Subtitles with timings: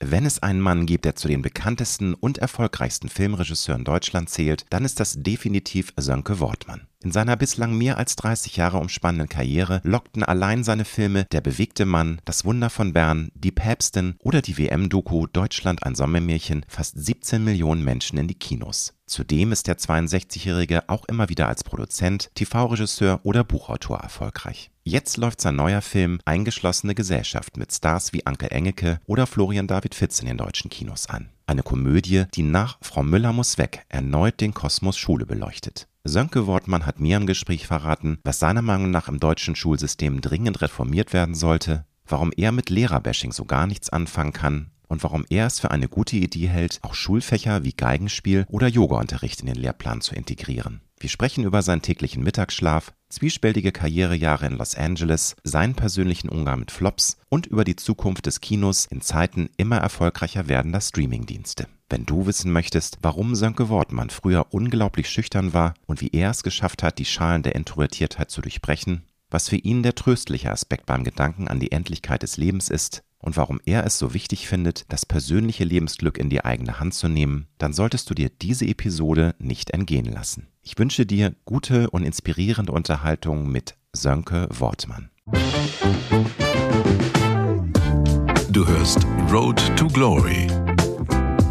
[0.00, 4.84] Wenn es einen Mann gibt, der zu den bekanntesten und erfolgreichsten Filmregisseuren Deutschlands zählt, dann
[4.84, 6.87] ist das definitiv Sönke Wortmann.
[7.00, 11.86] In seiner bislang mehr als 30 Jahre umspannenden Karriere lockten allein seine Filme Der bewegte
[11.86, 17.44] Mann, Das Wunder von Bern, Die Päpstin oder die WM-Doku Deutschland ein Sommermärchen fast 17
[17.44, 18.94] Millionen Menschen in die Kinos.
[19.06, 24.72] Zudem ist der 62-Jährige auch immer wieder als Produzent, TV-Regisseur oder Buchautor erfolgreich.
[24.82, 29.94] Jetzt läuft sein neuer Film Eingeschlossene Gesellschaft mit Stars wie Anke Engeke oder Florian David
[29.94, 31.28] Fitz in den deutschen Kinos an.
[31.46, 35.86] Eine Komödie, die nach Frau Müller muss weg erneut den Kosmos Schule beleuchtet.
[36.08, 40.62] Sönke Wortmann hat mir im Gespräch verraten, was seiner Meinung nach im deutschen Schulsystem dringend
[40.62, 45.46] reformiert werden sollte, warum er mit Lehrerbashing so gar nichts anfangen kann und warum er
[45.46, 50.00] es für eine gute Idee hält, auch Schulfächer wie Geigenspiel oder Yogaunterricht in den Lehrplan
[50.00, 50.80] zu integrieren.
[50.98, 56.70] Wir sprechen über seinen täglichen Mittagsschlaf, zwiespältige Karrierejahre in Los Angeles, seinen persönlichen Umgang mit
[56.70, 61.66] Flops und über die Zukunft des Kinos in Zeiten immer erfolgreicher werdender Streamingdienste.
[61.90, 66.42] Wenn du wissen möchtest, warum Sönke Wortmann früher unglaublich schüchtern war und wie er es
[66.42, 71.04] geschafft hat, die Schalen der Introvertiertheit zu durchbrechen, was für ihn der tröstliche Aspekt beim
[71.04, 75.06] Gedanken an die Endlichkeit des Lebens ist und warum er es so wichtig findet, das
[75.06, 79.70] persönliche Lebensglück in die eigene Hand zu nehmen, dann solltest du dir diese Episode nicht
[79.70, 80.48] entgehen lassen.
[80.62, 85.10] Ich wünsche dir gute und inspirierende Unterhaltung mit Sönke Wortmann.
[88.50, 90.46] Du hörst Road to Glory.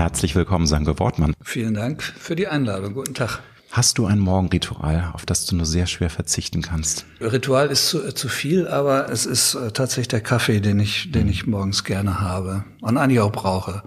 [0.00, 1.34] Herzlich willkommen, Sange Wortmann.
[1.42, 2.94] Vielen Dank für die Einladung.
[2.94, 3.40] Guten Tag.
[3.70, 7.04] Hast du ein Morgenritual, auf das du nur sehr schwer verzichten kannst?
[7.20, 11.12] Ritual ist zu, äh, zu viel, aber es ist äh, tatsächlich der Kaffee, den ich,
[11.12, 13.82] den ich morgens gerne habe und eigentlich auch brauche,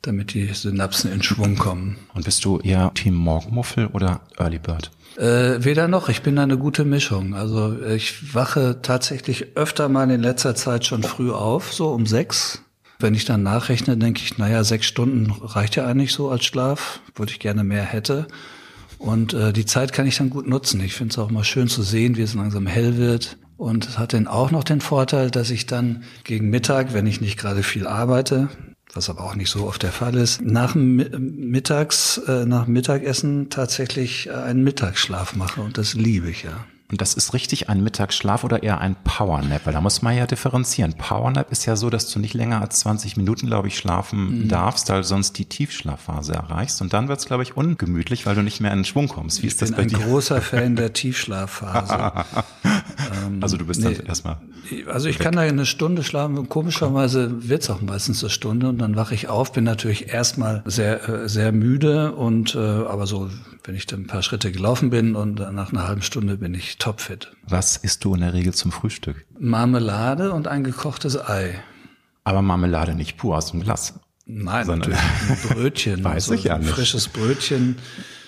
[0.00, 1.98] damit die Synapsen in Schwung kommen.
[2.14, 4.92] Und bist du eher Team Morgenmuffel oder Early Bird?
[5.18, 7.34] Äh, weder noch, ich bin eine gute Mischung.
[7.34, 12.64] Also ich wache tatsächlich öfter mal in letzter Zeit schon früh auf, so um sechs.
[12.98, 17.00] Wenn ich dann nachrechne, denke ich, naja, sechs Stunden reicht ja eigentlich so als Schlaf,
[17.14, 18.26] würde ich gerne mehr hätte.
[18.98, 20.80] Und äh, die Zeit kann ich dann gut nutzen.
[20.80, 23.36] Ich finde es auch mal schön zu sehen, wie es langsam hell wird.
[23.56, 27.20] Und es hat dann auch noch den Vorteil, dass ich dann gegen Mittag, wenn ich
[27.20, 28.48] nicht gerade viel arbeite,
[28.92, 34.28] was aber auch nicht so oft der Fall ist, nach Mittags, äh, nach Mittagessen tatsächlich
[34.28, 35.60] äh, einen Mittagsschlaf mache.
[35.60, 36.64] Und das liebe ich ja.
[36.90, 39.64] Und das ist richtig ein Mittagsschlaf oder eher ein Powernap?
[39.64, 40.92] Weil da muss man ja differenzieren.
[40.92, 44.48] Powernap ist ja so, dass du nicht länger als 20 Minuten, glaube ich, schlafen mhm.
[44.48, 46.82] darfst, weil sonst die Tiefschlafphase erreichst.
[46.82, 49.42] Und dann wird es, glaube ich, ungemütlich, weil du nicht mehr in den Schwung kommst.
[49.42, 49.86] Wie ich ist das bei dir?
[49.86, 52.12] Ich bin ein großer Fan der Tiefschlafphase.
[52.64, 54.36] ähm, also du bist nee, dann erstmal.
[54.86, 55.24] Also ich weg.
[55.24, 56.50] kann da eine Stunde schlafen.
[56.50, 60.62] Komischerweise wird es auch meistens eine Stunde und dann wache ich auf, bin natürlich erstmal
[60.66, 63.30] sehr, äh, sehr müde und äh, aber so
[63.64, 66.78] wenn ich dann ein paar Schritte gelaufen bin und nach einer halben Stunde bin ich
[66.78, 67.32] topfit.
[67.48, 69.24] Was isst du in der Regel zum Frühstück?
[69.38, 71.58] Marmelade und ein gekochtes Ei.
[72.24, 73.94] Aber Marmelade nicht pur aus dem Glas.
[74.26, 76.04] Nein, natürlich ein Brötchen.
[76.04, 76.70] Weiß so ich ja ein nicht.
[76.70, 77.76] Frisches Brötchen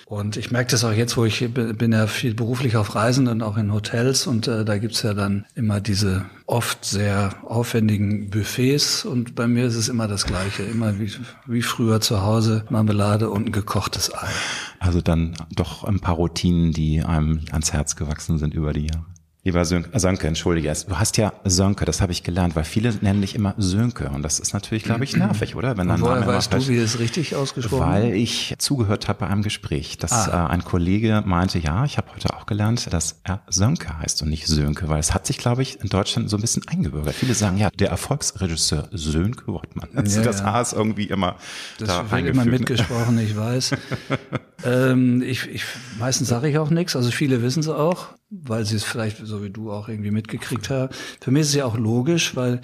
[0.09, 3.41] und ich merke das auch jetzt, wo ich bin ja viel beruflich auf Reisen und
[3.43, 9.03] auch in Hotels und äh, da gibt's ja dann immer diese oft sehr aufwendigen Buffets
[9.03, 11.11] und bei mir ist es immer das Gleiche, immer wie,
[11.45, 14.29] wie früher zu Hause, Marmelade und ein gekochtes Ei.
[14.79, 19.05] Also dann doch ein paar Routinen, die einem ans Herz gewachsen sind über die Jahre.
[19.47, 23.21] Lieber Sönke, Sönke, entschuldige, du hast ja Sönke, das habe ich gelernt, weil viele nennen
[23.21, 25.77] dich immer Sönke und das ist natürlich, glaube ich, nervig, oder?
[25.77, 29.43] Wenn dann woher weißt du, wie es richtig ausgesprochen Weil ich zugehört habe bei einem
[29.43, 30.47] Gespräch, dass ah.
[30.47, 34.31] äh, ein Kollege meinte, ja, ich habe heute auch gelernt, dass er Sönke heißt und
[34.31, 37.15] nicht Sönke, weil es hat sich, glaube ich, in Deutschland so ein bisschen eingebürgert.
[37.15, 39.87] Viele sagen, ja, der Erfolgsregisseur Sönke Wortmann.
[39.95, 40.51] Also ja, das ja.
[40.51, 41.37] H ist irgendwie immer
[41.79, 43.71] das da wird immer mitgesprochen, ich weiß.
[44.65, 45.63] ähm, ich, ich,
[45.97, 49.36] meistens sage ich auch nichts, also viele wissen es auch weil sie es vielleicht so
[49.43, 50.93] wie du auch irgendwie mitgekriegt haben.
[51.19, 52.61] Für mich ist es ja auch logisch, weil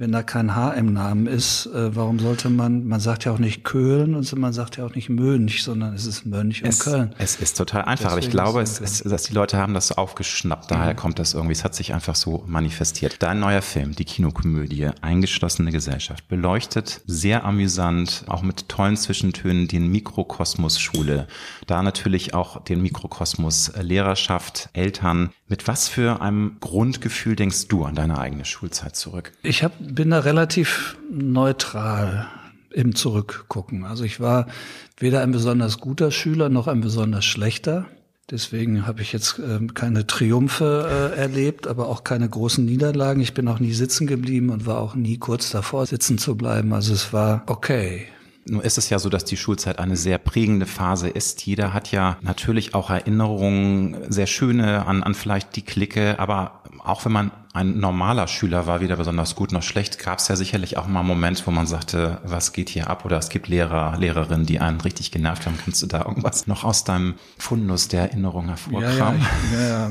[0.00, 3.38] wenn da kein H im Namen ist, äh, warum sollte man, man sagt ja auch
[3.38, 6.78] nicht Köln und man sagt ja auch nicht Mönch, sondern es ist Mönch und es,
[6.78, 7.14] Köln.
[7.18, 9.88] Es ist total einfach, Deswegen aber ich glaube, es ist, dass die Leute haben das
[9.88, 10.96] so aufgeschnappt, daher mhm.
[10.96, 13.16] kommt das irgendwie, es hat sich einfach so manifestiert.
[13.22, 19.88] Dein neuer Film, die Kinokomödie Eingeschlossene Gesellschaft, beleuchtet sehr amüsant, auch mit tollen Zwischentönen, den
[19.88, 21.28] Mikrokosmos Schule,
[21.66, 25.28] da natürlich auch den Mikrokosmos Lehrerschaft, Eltern.
[25.46, 29.32] Mit was für einem Grundgefühl denkst du an deine eigene Schulzeit zurück?
[29.42, 32.28] Ich habe bin da relativ neutral
[32.72, 33.84] im Zurückgucken.
[33.84, 34.46] Also ich war
[34.98, 37.86] weder ein besonders guter Schüler noch ein besonders schlechter.
[38.30, 43.20] Deswegen habe ich jetzt äh, keine Triumphe äh, erlebt, aber auch keine großen Niederlagen.
[43.20, 46.72] Ich bin auch nie sitzen geblieben und war auch nie kurz davor, sitzen zu bleiben.
[46.72, 48.06] Also es war okay.
[48.50, 51.46] Nun ist es ja so, dass die Schulzeit eine sehr prägende Phase ist.
[51.46, 57.04] Jeder hat ja natürlich auch Erinnerungen, sehr schöne an, an vielleicht die Clique, aber auch
[57.04, 60.76] wenn man ein normaler Schüler war, weder besonders gut noch schlecht, gab es ja sicherlich
[60.78, 63.04] auch mal einen Moment, wo man sagte, was geht hier ab?
[63.04, 65.56] Oder es gibt Lehrer, Lehrerinnen, die einen richtig genervt haben.
[65.64, 69.24] Kannst du da irgendwas noch aus deinem Fundus der Erinnerung hervorkramen?
[69.52, 69.90] Ja, ja,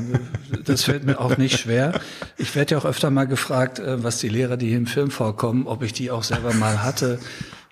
[0.64, 1.98] das fällt mir auch nicht schwer.
[2.36, 5.10] Ich werde ja auch öfter mal gefragt, äh, was die Lehrer, die hier im Film
[5.10, 7.18] vorkommen, ob ich die auch selber mal hatte.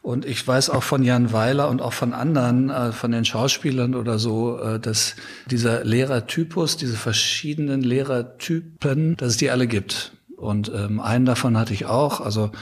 [0.08, 3.94] Und ich weiß auch von Jan Weiler und auch von anderen, äh, von den Schauspielern
[3.94, 5.16] oder so, äh, dass
[5.50, 10.12] dieser Lehrertypus, diese verschiedenen Lehrertypen, dass es die alle gibt.
[10.34, 12.22] Und ähm, einen davon hatte ich auch.
[12.22, 12.52] Also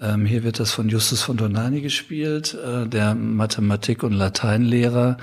[0.00, 5.18] ähm, hier wird das von Justus von Donani gespielt, äh, der Mathematik- und Lateinlehrer,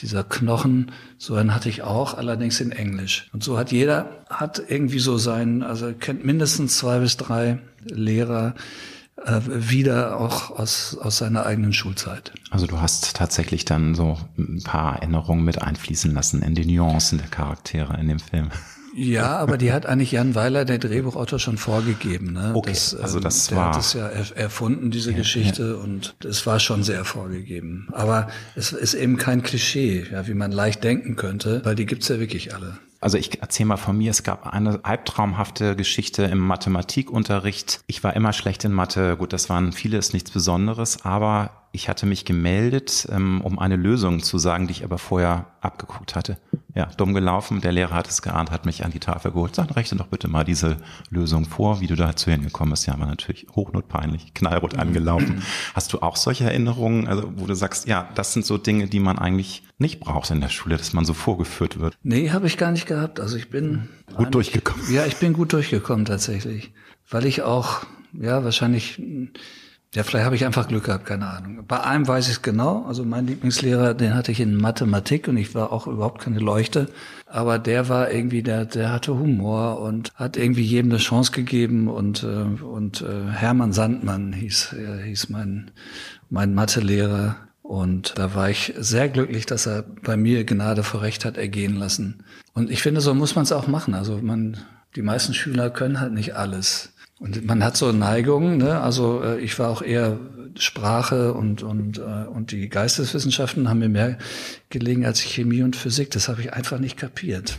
[0.00, 3.28] dieser Knochen, so einen hatte ich auch, allerdings in Englisch.
[3.34, 8.54] Und so hat jeder, hat irgendwie so seinen, also kennt mindestens zwei bis drei Lehrer,
[9.24, 12.32] äh, wieder auch aus, aus seiner eigenen Schulzeit.
[12.50, 17.18] Also du hast tatsächlich dann so ein paar Erinnerungen mit einfließen lassen in die Nuancen
[17.18, 18.50] der Charaktere in dem Film.
[18.94, 22.32] Ja, aber die hat eigentlich Jan Weiler, der Drehbuchautor, schon vorgegeben.
[22.32, 22.52] Ne?
[22.54, 23.74] Okay, das, also ähm, das der war...
[23.74, 25.84] hat es ja erfunden, diese ja, Geschichte, ja.
[25.84, 27.88] und es war schon sehr vorgegeben.
[27.92, 32.08] Aber es ist eben kein Klischee, ja, wie man leicht denken könnte, weil die gibt's
[32.08, 32.78] ja wirklich alle.
[33.02, 37.80] Also ich erzähle mal von mir, es gab eine albtraumhafte Geschichte im Mathematikunterricht.
[37.86, 39.16] Ich war immer schlecht in Mathe.
[39.16, 44.22] Gut, das waren vieles nichts Besonderes, aber ich hatte mich gemeldet, ähm, um eine Lösung
[44.22, 46.36] zu sagen, die ich aber vorher abgeguckt hatte.
[46.74, 47.60] Ja, dumm gelaufen.
[47.60, 49.54] Der Lehrer hat es geahnt, hat mich an die Tafel geholt.
[49.54, 50.76] Sag, rechne doch bitte mal diese
[51.10, 52.86] Lösung vor, wie du dazu hingekommen bist.
[52.86, 55.42] Ja, war natürlich hochnotpeinlich, knallrot angelaufen.
[55.74, 59.00] Hast du auch solche Erinnerungen, also wo du sagst, ja, das sind so Dinge, die
[59.00, 61.96] man eigentlich nicht braucht in der Schule, dass man so vorgeführt wird?
[62.02, 63.20] Nee, habe ich gar nicht gehabt.
[63.20, 64.92] Also ich bin gut durchgekommen.
[64.92, 66.72] Ja, ich bin gut durchgekommen tatsächlich,
[67.08, 69.00] weil ich auch ja wahrscheinlich
[69.92, 71.64] ja, vielleicht habe ich einfach Glück gehabt, keine Ahnung.
[71.66, 72.84] Bei einem weiß ich es genau.
[72.86, 76.86] Also mein Lieblingslehrer, den hatte ich in Mathematik und ich war auch überhaupt keine Leuchte.
[77.26, 81.88] Aber der war irgendwie, der, der hatte Humor und hat irgendwie jedem eine Chance gegeben.
[81.88, 82.26] Und, äh,
[82.62, 85.72] und äh, Hermann Sandmann hieß, äh, hieß mein,
[86.28, 87.34] mein Mathelehrer.
[87.64, 91.74] Und da war ich sehr glücklich, dass er bei mir Gnade vor Recht hat ergehen
[91.74, 92.22] lassen.
[92.54, 93.94] Und ich finde, so muss man es auch machen.
[93.94, 94.56] Also man,
[94.94, 96.92] die meisten Schüler können halt nicht alles.
[97.20, 98.80] Und man hat so Neigungen, ne?
[98.80, 100.18] also äh, ich war auch eher
[100.56, 104.16] Sprache und, und, äh, und die Geisteswissenschaften haben mir mehr
[104.70, 106.10] gelegen als Chemie und Physik.
[106.12, 107.58] Das habe ich einfach nicht kapiert.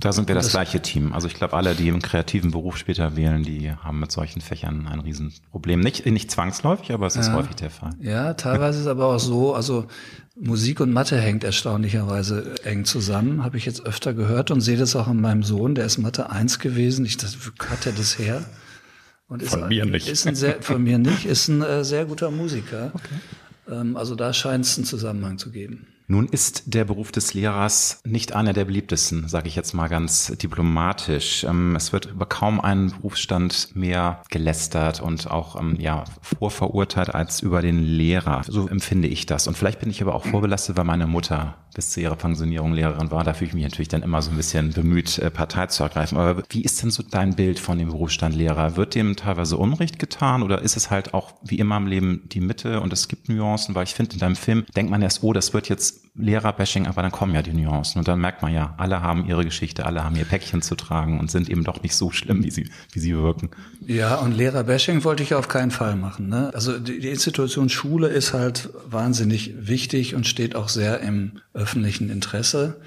[0.00, 1.12] Da sind wir das, das, gleiche Team.
[1.12, 4.88] Also ich glaube, alle, die im kreativen Beruf später wählen, die haben mit solchen Fächern
[4.88, 5.78] ein Riesenproblem.
[5.78, 7.92] Nicht, nicht zwangsläufig, aber es ist ja, häufig der Fall.
[8.00, 9.86] Ja, teilweise ist es aber auch so, also
[10.34, 14.96] Musik und Mathe hängt erstaunlicherweise eng zusammen, habe ich jetzt öfter gehört und sehe das
[14.96, 17.06] auch an meinem Sohn, der ist Mathe 1 gewesen.
[17.06, 18.44] Ich dachte, wo hat er das her?
[19.30, 20.08] Und von ist, mir nicht.
[20.08, 22.90] Ist ein sehr, von mir nicht, ist ein äh, sehr guter Musiker.
[22.92, 23.14] Okay.
[23.80, 25.86] Ähm, also da scheint es einen Zusammenhang zu geben.
[26.10, 30.26] Nun ist der Beruf des Lehrers nicht einer der beliebtesten, sage ich jetzt mal ganz
[30.42, 31.44] diplomatisch.
[31.44, 37.42] Ähm, es wird über kaum einen Berufsstand mehr gelästert und auch ähm, ja, vorverurteilt als
[37.42, 38.42] über den Lehrer.
[38.44, 39.46] So empfinde ich das.
[39.46, 43.12] Und vielleicht bin ich aber auch vorbelastet, weil meine Mutter bis zu ihrer Pensionierung Lehrerin
[43.12, 43.22] war.
[43.22, 46.18] Da fühle ich mich natürlich dann immer so ein bisschen bemüht, äh, Partei zu ergreifen.
[46.18, 48.76] Aber wie ist denn so dein Bild von dem Berufsstand Lehrer?
[48.76, 52.40] Wird dem teilweise Unrecht getan oder ist es halt auch wie immer im Leben die
[52.40, 53.74] Mitte und es gibt Nuancen?
[53.74, 57.02] Weil ich finde, in deinem Film denkt man erst, oh, das wird jetzt Lehrerbashing, aber
[57.02, 60.02] dann kommen ja die Nuancen und dann merkt man ja, alle haben ihre Geschichte, alle
[60.04, 62.98] haben ihr Päckchen zu tragen und sind eben doch nicht so schlimm, wie sie, wie
[62.98, 63.50] sie wirken.
[63.86, 66.28] Ja, und Lehrerbashing wollte ich auf keinen Fall machen.
[66.28, 66.50] Ne?
[66.52, 72.10] Also die, die Institution Schule ist halt wahnsinnig wichtig und steht auch sehr im öffentlichen
[72.10, 72.80] Interesse.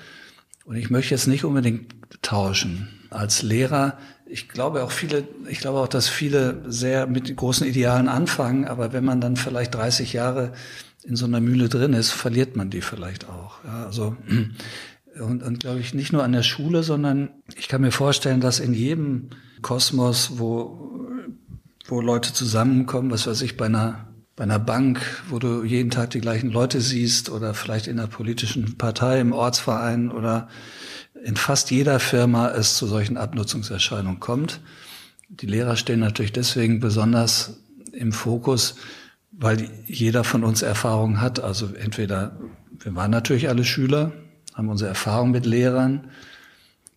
[0.65, 2.89] Und ich möchte jetzt nicht unbedingt tauschen.
[3.09, 8.09] Als Lehrer, ich glaube auch viele, ich glaube auch, dass viele sehr mit großen Idealen
[8.09, 10.53] anfangen, aber wenn man dann vielleicht 30 Jahre
[11.03, 13.63] in so einer Mühle drin ist, verliert man die vielleicht auch.
[13.63, 14.15] Ja, also
[15.19, 18.59] und, und glaube ich nicht nur an der Schule, sondern ich kann mir vorstellen, dass
[18.59, 19.29] in jedem
[19.61, 20.89] Kosmos, wo
[21.85, 26.09] wo Leute zusammenkommen, was weiß ich, bei einer bei einer Bank, wo du jeden Tag
[26.09, 30.47] die gleichen Leute siehst oder vielleicht in einer politischen Partei, im Ortsverein oder
[31.23, 34.59] in fast jeder Firma es zu solchen Abnutzungserscheinungen kommt.
[35.29, 37.59] Die Lehrer stehen natürlich deswegen besonders
[37.91, 38.75] im Fokus,
[39.37, 41.39] weil jeder von uns Erfahrung hat.
[41.39, 42.37] Also entweder,
[42.79, 44.11] wir waren natürlich alle Schüler,
[44.53, 46.09] haben unsere Erfahrung mit Lehrern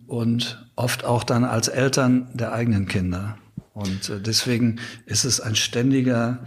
[0.06, 3.38] und oft auch dann als Eltern der eigenen Kinder.
[3.72, 6.44] Und äh, deswegen ist es ein ständiger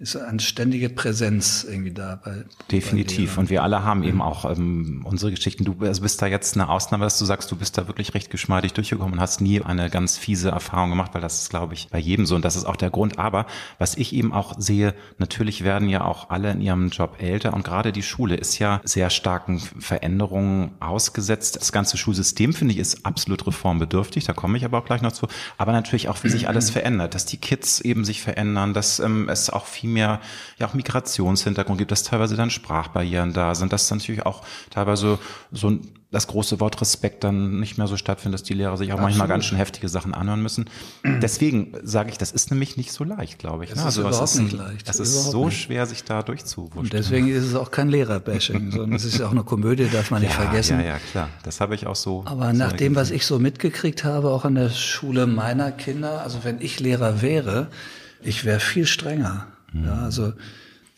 [0.00, 2.20] ist eine ständige Präsenz irgendwie da.
[2.22, 3.36] Bei, Definitiv.
[3.36, 5.64] Bei und wir alle haben eben auch ähm, unsere Geschichten.
[5.64, 8.28] Du also bist da jetzt eine Ausnahme, dass du sagst, du bist da wirklich recht
[8.28, 11.88] geschmeidig durchgekommen und hast nie eine ganz fiese Erfahrung gemacht, weil das ist, glaube ich,
[11.90, 12.34] bei jedem so.
[12.34, 13.20] Und das ist auch der Grund.
[13.20, 13.46] Aber
[13.78, 17.62] was ich eben auch sehe, natürlich werden ja auch alle in ihrem Job älter und
[17.62, 21.54] gerade die Schule ist ja sehr starken Veränderungen ausgesetzt.
[21.54, 24.24] Das ganze Schulsystem, finde ich, ist absolut reformbedürftig.
[24.24, 25.28] Da komme ich aber auch gleich noch zu.
[25.56, 29.28] Aber natürlich auch, wie sich alles verändert, dass die Kids eben sich verändern, dass ähm,
[29.28, 30.20] es auch viel mehr
[30.58, 35.18] ja auch Migrationshintergrund gibt, dass teilweise dann Sprachbarrieren da sind, dass dann natürlich auch teilweise
[35.50, 35.80] so ein
[36.14, 39.10] das große Wort Respekt dann nicht mehr so stattfindet, dass die Lehrer sich auch Absolut.
[39.10, 40.70] manchmal ganz schön heftige Sachen anhören müssen.
[41.04, 43.70] Deswegen sage ich, das ist nämlich nicht so leicht, glaube ich.
[43.70, 43.82] Es ne?
[43.82, 44.88] ist also überhaupt ist nicht leicht.
[44.88, 45.60] Es ist so nicht.
[45.60, 46.84] schwer, sich da durchzuwurschteln.
[46.84, 50.12] Und deswegen ist es auch kein Lehrerbashing, sondern es ist ja auch eine Komödie, darf
[50.12, 50.78] man nicht ja, vergessen.
[50.78, 51.28] Ja, ja, klar.
[51.42, 52.22] Das habe ich auch so.
[52.26, 56.22] Aber nach so dem, was ich so mitgekriegt habe, auch an der Schule meiner Kinder,
[56.22, 57.66] also wenn ich Lehrer wäre,
[58.22, 59.48] ich wäre viel strenger.
[59.74, 59.84] Mhm.
[59.84, 60.32] Ja, also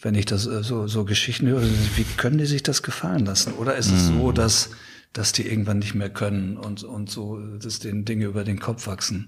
[0.02, 3.54] wenn ich das äh, so, so Geschichten höre, wie können die sich das gefallen lassen?
[3.54, 4.34] Oder ist es so, mhm.
[4.34, 4.70] dass,
[5.12, 8.86] dass die irgendwann nicht mehr können und, und so, dass denen Dinge über den Kopf
[8.86, 9.26] wachsen?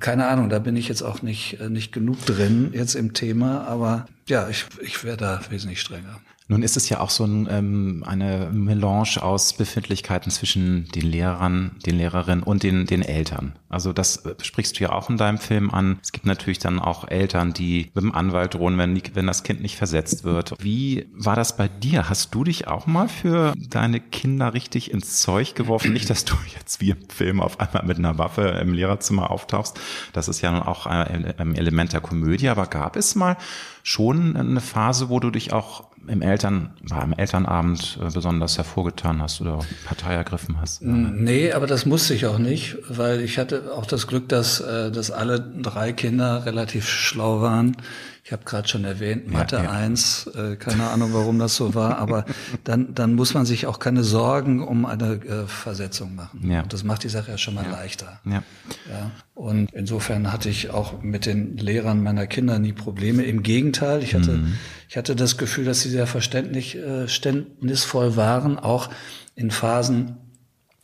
[0.00, 3.66] Keine Ahnung, da bin ich jetzt auch nicht, äh, nicht genug drin jetzt im Thema,
[3.66, 6.20] aber ja, ich, ich wäre da wesentlich strenger.
[6.46, 11.76] Nun ist es ja auch so ein, ähm, eine Melange aus Befindlichkeiten zwischen den Lehrern,
[11.86, 13.58] den Lehrerinnen und den, den Eltern.
[13.70, 15.98] Also das äh, sprichst du ja auch in deinem Film an.
[16.02, 19.62] Es gibt natürlich dann auch Eltern, die mit dem Anwalt drohen, wenn, wenn das Kind
[19.62, 20.54] nicht versetzt wird.
[20.62, 22.10] Wie war das bei dir?
[22.10, 25.94] Hast du dich auch mal für deine Kinder richtig ins Zeug geworfen?
[25.94, 29.80] Nicht, dass du jetzt wie im Film auf einmal mit einer Waffe im Lehrerzimmer auftauchst.
[30.12, 32.50] Das ist ja nun auch ein Element der Komödie.
[32.50, 33.38] Aber gab es mal
[33.84, 39.42] schon eine Phase, wo du dich auch im Eltern, beim Elternabend äh, besonders hervorgetan hast
[39.42, 40.82] oder Partei ergriffen hast?
[40.82, 44.90] Nee, aber das musste ich auch nicht, weil ich hatte auch das Glück, dass, äh,
[44.90, 47.76] dass alle drei Kinder relativ schlau waren.
[48.26, 49.70] Ich habe gerade schon erwähnt, Mathe ja, ja.
[49.70, 52.24] 1, äh, keine Ahnung, warum das so war, aber
[52.64, 56.50] dann, dann muss man sich auch keine Sorgen um eine äh, Versetzung machen.
[56.50, 56.62] Ja.
[56.62, 57.72] Und das macht die Sache ja schon mal ja.
[57.72, 58.20] leichter.
[58.24, 58.42] Ja.
[58.90, 59.10] Ja.
[59.34, 63.24] Und insofern hatte ich auch mit den Lehrern meiner Kinder nie Probleme.
[63.24, 64.54] Im Gegenteil, ich hatte, mhm.
[64.88, 68.88] ich hatte das Gefühl, dass sie sehr verständlich, äh, ständnisvoll waren, auch
[69.34, 70.16] in Phasen,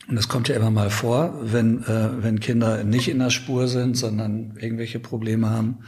[0.07, 3.67] und das kommt ja immer mal vor, wenn, äh, wenn Kinder nicht in der Spur
[3.67, 5.79] sind, sondern irgendwelche Probleme haben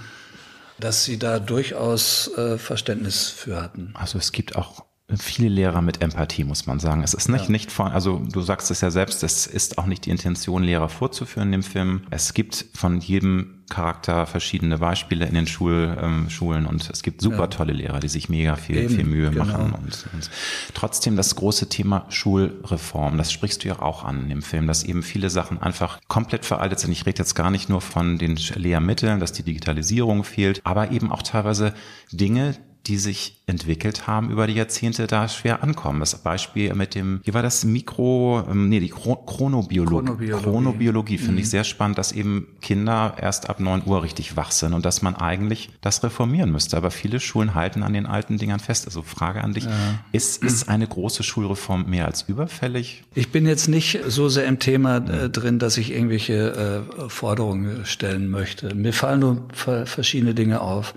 [0.80, 3.94] dass Sie da durchaus äh, Verständnis für hatten.
[3.96, 4.86] Also es gibt auch
[5.17, 7.03] viele Lehrer mit Empathie, muss man sagen.
[7.03, 7.51] Es ist nicht, ja.
[7.51, 10.89] nicht von, also du sagst es ja selbst, es ist auch nicht die Intention, Lehrer
[10.89, 12.03] vorzuführen in dem Film.
[12.10, 17.22] Es gibt von jedem Charakter verschiedene Beispiele in den Schul, ähm, Schulen und es gibt
[17.22, 19.46] super tolle Lehrer, die sich mega viel, Eben, viel Mühe genau.
[19.46, 19.74] machen.
[19.74, 20.29] Und, und
[20.74, 24.84] trotzdem das große Thema Schulreform, das sprichst du ja auch an in dem Film, dass
[24.84, 26.91] eben viele Sachen einfach komplett veraltet sind.
[26.91, 31.12] Ich rede jetzt gar nicht nur von den Lehrmitteln, dass die Digitalisierung fehlt, aber eben
[31.12, 31.74] auch teilweise
[32.12, 32.55] Dinge,
[32.88, 36.02] die sich entwickelt haben über die Jahrzehnte, da schwer ankommen.
[36.02, 40.06] Das Beispiel mit dem, wie war das, Mikro, ähm, nee, die Chronobiologie.
[40.06, 41.38] Chronobiologie, Chronobiologie finde mhm.
[41.40, 45.02] ich sehr spannend, dass eben Kinder erst ab neun Uhr richtig wach sind und dass
[45.02, 46.75] man eigentlich das reformieren müsste.
[46.75, 48.86] Aber viele Schulen halten an den alten Dingern fest.
[48.86, 49.72] Also Frage an dich, ja.
[50.12, 53.04] ist, ist eine große Schulreform mehr als überfällig?
[53.16, 57.86] Ich bin jetzt nicht so sehr im Thema äh, drin, dass ich irgendwelche äh, Forderungen
[57.86, 58.75] stellen möchte.
[58.75, 60.94] Mir fallen nur verschiedene Dinge auf.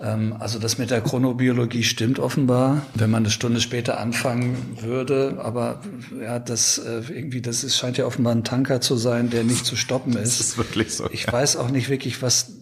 [0.00, 5.38] Ähm, also das mit der Chronobiologie stimmt offenbar, wenn man eine Stunde später anfangen würde.
[5.42, 5.80] Aber
[6.20, 9.66] ja, das äh, irgendwie, das ist, scheint ja offenbar ein Tanker zu sein, der nicht
[9.66, 10.40] zu stoppen ist.
[10.40, 11.08] Das ist wirklich so.
[11.10, 11.32] Ich ja.
[11.32, 12.52] weiß auch nicht wirklich, was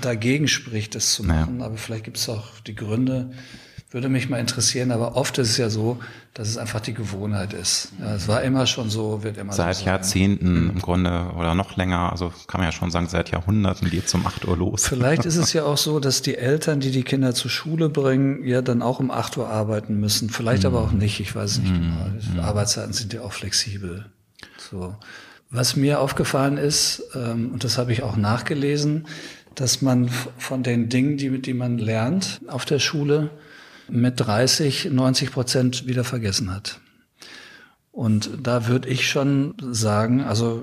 [0.00, 1.60] dagegen spricht, das zu machen.
[1.60, 1.66] Ja.
[1.66, 3.30] Aber vielleicht gibt es auch die Gründe.
[3.90, 5.98] Würde mich mal interessieren, aber oft ist es ja so,
[6.34, 7.92] dass es einfach die Gewohnheit ist.
[7.98, 10.70] Ja, es war immer schon so, wird immer seit so Seit Jahrzehnten mhm.
[10.70, 14.12] im Grunde oder noch länger, also kann man ja schon sagen, seit Jahrhunderten geht es
[14.12, 14.86] um 8 Uhr los.
[14.86, 18.44] Vielleicht ist es ja auch so, dass die Eltern, die die Kinder zur Schule bringen,
[18.44, 20.28] ja dann auch um 8 Uhr arbeiten müssen.
[20.28, 20.66] Vielleicht mhm.
[20.66, 22.18] aber auch nicht, ich weiß es nicht mhm.
[22.32, 22.42] genau.
[22.42, 24.04] Arbeitszeiten sind ja auch flexibel.
[24.70, 24.96] So.
[25.48, 29.06] Was mir aufgefallen ist, ähm, und das habe ich auch nachgelesen,
[29.54, 33.30] dass man von den Dingen, die, die man lernt auf der Schule,
[33.90, 36.80] mit 30, 90 Prozent wieder vergessen hat.
[37.92, 40.62] Und da würde ich schon sagen, also,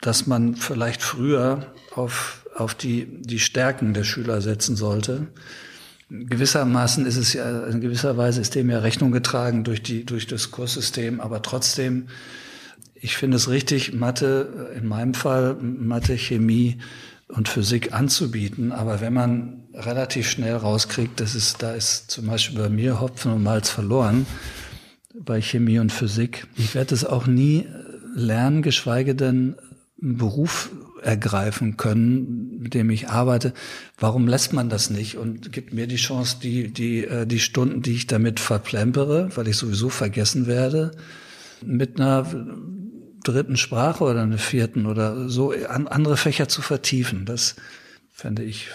[0.00, 5.28] dass man vielleicht früher auf, auf die, die Stärken der Schüler setzen sollte.
[6.08, 10.26] Gewissermaßen ist es ja, in gewisser Weise ist dem ja Rechnung getragen durch die, durch
[10.26, 12.08] das Kurssystem, aber trotzdem,
[12.94, 16.78] ich finde es richtig, Mathe, in meinem Fall Mathe, Chemie,
[17.28, 18.72] und Physik anzubieten.
[18.72, 23.32] Aber wenn man relativ schnell rauskriegt, dass es, da ist zum Beispiel bei mir Hopfen
[23.32, 24.26] und Malz verloren,
[25.14, 26.46] bei Chemie und Physik.
[26.56, 27.66] Ich werde es auch nie
[28.14, 29.56] lernen, geschweige denn
[30.02, 30.70] einen Beruf
[31.02, 33.52] ergreifen können, mit dem ich arbeite,
[33.98, 37.82] warum lässt man das nicht und gibt mir die Chance, die, die, äh, die Stunden,
[37.82, 40.92] die ich damit verplempere, weil ich sowieso vergessen werde,
[41.64, 42.26] mit einer
[43.24, 47.24] dritten Sprache oder einer vierten oder so an andere Fächer zu vertiefen.
[47.26, 47.56] Das
[48.12, 48.68] fände ich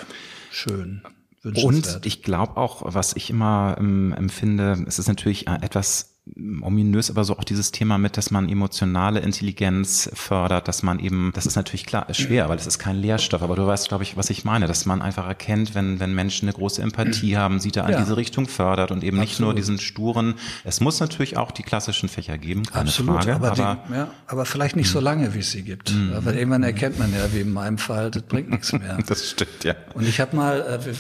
[0.52, 1.02] schön.
[1.44, 6.19] Und ich glaube auch, was ich immer ähm, empfinde, es ist natürlich äh, etwas
[6.62, 11.32] ominös, aber so auch dieses Thema mit, dass man emotionale Intelligenz fördert, dass man eben,
[11.34, 14.04] das ist natürlich klar, ist schwer, weil es ist kein Lehrstoff, aber du weißt, glaube
[14.04, 17.60] ich, was ich meine, dass man einfach erkennt, wenn, wenn Menschen eine große Empathie haben,
[17.60, 18.00] sie da in ja.
[18.00, 19.30] diese Richtung fördert und eben Absolut.
[19.30, 23.36] nicht nur diesen sturen, es muss natürlich auch die klassischen Fächer geben, keine Absolut, Frage.
[23.36, 25.94] Aber, aber, die, ja, aber vielleicht nicht so lange, wie es sie gibt.
[25.94, 26.14] Mhm.
[26.20, 28.98] Weil irgendwann erkennt man ja, wie in meinem Fall, das bringt nichts mehr.
[29.08, 29.76] das stimmt, ja.
[29.94, 30.94] Und ich habe mal, äh,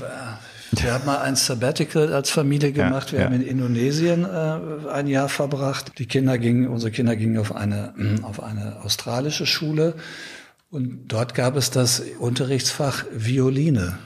[0.72, 3.12] wir haben mal ein Sabbatical als Familie gemacht.
[3.12, 5.94] Wir haben in Indonesien äh, ein Jahr verbracht.
[5.98, 9.96] Die Kinder gingen, unsere Kinder gingen auf eine, auf eine australische Schule.
[10.72, 13.98] Und dort gab es das Unterrichtsfach Violine.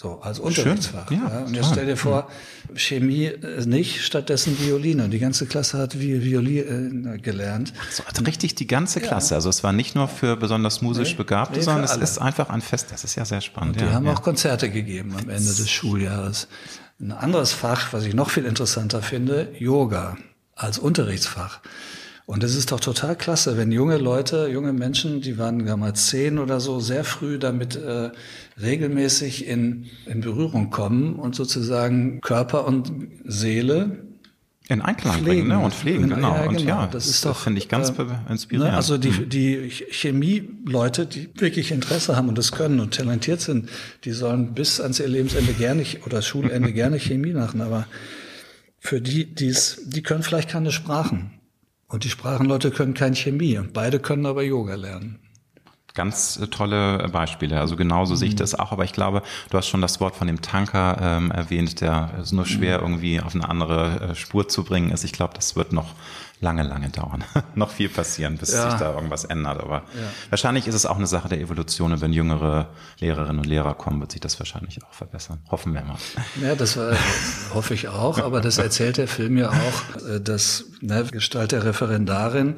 [0.00, 1.10] So, als Unterrichtsfach.
[1.10, 1.38] Ja, ja.
[1.40, 2.26] Und jetzt stell dir vor,
[2.74, 5.04] Chemie äh, nicht, stattdessen Violine.
[5.04, 7.74] Und die ganze Klasse hat Violine äh, gelernt.
[7.90, 9.34] So, also richtig die ganze Klasse.
[9.34, 9.36] Ja.
[9.36, 12.48] Also es war nicht nur für besonders musisch nee, Begabte, nee, sondern es ist einfach
[12.48, 12.86] ein Fest.
[12.90, 13.76] Das ist ja sehr spannend.
[13.76, 16.48] Und die haben auch Konzerte gegeben am Ende des Schuljahres.
[16.98, 20.16] Ein anderes Fach, was ich noch viel interessanter finde, Yoga
[20.54, 21.60] als Unterrichtsfach.
[22.30, 26.38] Und es ist doch total klasse, wenn junge Leute, junge Menschen, die waren damals zehn
[26.38, 28.12] oder so, sehr früh damit äh,
[28.62, 32.92] regelmäßig in, in Berührung kommen und sozusagen Körper und
[33.24, 34.04] Seele
[34.68, 35.58] in Einklang pflegen, bringen ne?
[35.58, 36.32] und pflegen, genau.
[36.32, 36.60] Ja, genau.
[36.60, 38.70] Und ja, das ist doch, finde ich ganz äh, inspirierend.
[38.70, 38.76] Ne?
[38.76, 39.28] Also die, mhm.
[39.28, 43.68] die Chemie-Leute, die wirklich Interesse haben und das können und talentiert sind,
[44.04, 47.88] die sollen bis ans ihr Lebensende gerne oder Schulende gerne Chemie machen, aber
[48.78, 51.39] für die, die's, die können vielleicht keine Sprachen.
[51.90, 55.18] Und die Sprachenleute können kein Chemie und beide können aber Yoga lernen.
[55.94, 57.58] Ganz äh, tolle Beispiele.
[57.58, 58.18] Also genauso mhm.
[58.18, 58.38] sehe ich mhm.
[58.38, 58.70] das auch.
[58.70, 62.30] Aber ich glaube, du hast schon das Wort von dem Tanker ähm, erwähnt, der es
[62.30, 62.84] nur schwer mhm.
[62.84, 65.02] irgendwie auf eine andere äh, Spur zu bringen ist.
[65.02, 65.94] Ich glaube, das wird noch
[66.40, 67.24] lange, lange dauern.
[67.54, 68.70] noch viel passieren, bis ja.
[68.70, 69.60] sich da irgendwas ändert.
[69.60, 70.10] Aber ja.
[70.30, 71.92] wahrscheinlich ist es auch eine Sache der Evolution.
[71.92, 75.40] Und wenn jüngere Lehrerinnen und Lehrer kommen, wird sich das wahrscheinlich auch verbessern.
[75.50, 75.96] Hoffen wir mal.
[76.42, 76.96] Ja, das war,
[77.54, 78.18] hoffe ich auch.
[78.18, 82.56] Aber das erzählt der Film ja auch, äh, dass ne, Gestalt der Referendarin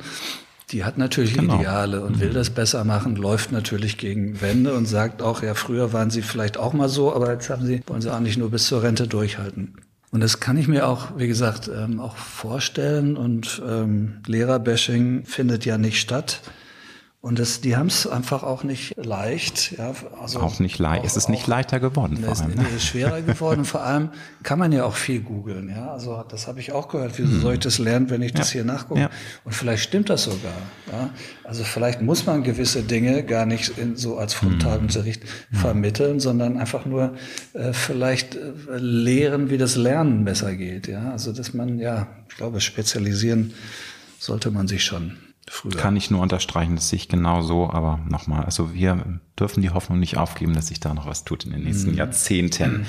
[0.70, 1.57] die hat natürlich genau.
[1.57, 2.35] Ideale und will mhm.
[2.35, 6.57] das besser machen, läuft natürlich gegen Wände und sagt auch, ja, früher waren sie vielleicht
[6.57, 9.07] auch mal so, aber jetzt haben sie, wollen sie auch nicht nur bis zur Rente
[9.07, 9.74] durchhalten.
[10.12, 13.16] Und das kann ich mir auch, wie gesagt, ähm, auch vorstellen.
[13.16, 16.42] Und ähm, Lehrerbashing findet ja nicht statt.
[17.22, 19.78] Und das, die haben es einfach auch nicht leicht.
[19.78, 21.04] Ja, also auch nicht leicht.
[21.04, 22.16] Es ist nicht leichter geworden.
[22.16, 22.58] Vor allem.
[22.58, 23.61] Es ist schwerer geworden.
[23.61, 24.11] Und vor allem
[24.42, 25.68] kann man ja auch viel googeln.
[25.68, 27.16] Ja, also das habe ich auch gehört.
[27.18, 27.40] Wieso hm.
[27.40, 28.38] soll ich das lernen, wenn ich ja.
[28.38, 29.02] das hier nachgucke?
[29.02, 29.11] Ja.
[29.44, 30.52] Und vielleicht stimmt das sogar.
[30.90, 31.11] Ja,
[31.44, 35.58] also vielleicht muss man gewisse Dinge gar nicht in, so als Frontalunterricht hm.
[35.61, 37.14] vermitteln, sondern einfach nur
[37.52, 40.88] äh, vielleicht äh, lehren, wie das Lernen besser geht.
[40.88, 43.54] Ja, also dass man ja, ich glaube, spezialisieren
[44.18, 45.18] sollte man sich schon.
[45.48, 45.72] Früher.
[45.72, 49.70] Kann ich nur unterstreichen, das sehe ich genau so, aber nochmal, also wir dürfen die
[49.70, 51.96] Hoffnung nicht aufgeben, dass sich da noch was tut in den nächsten mhm.
[51.96, 52.72] Jahrzehnten.
[52.72, 52.87] Mhm.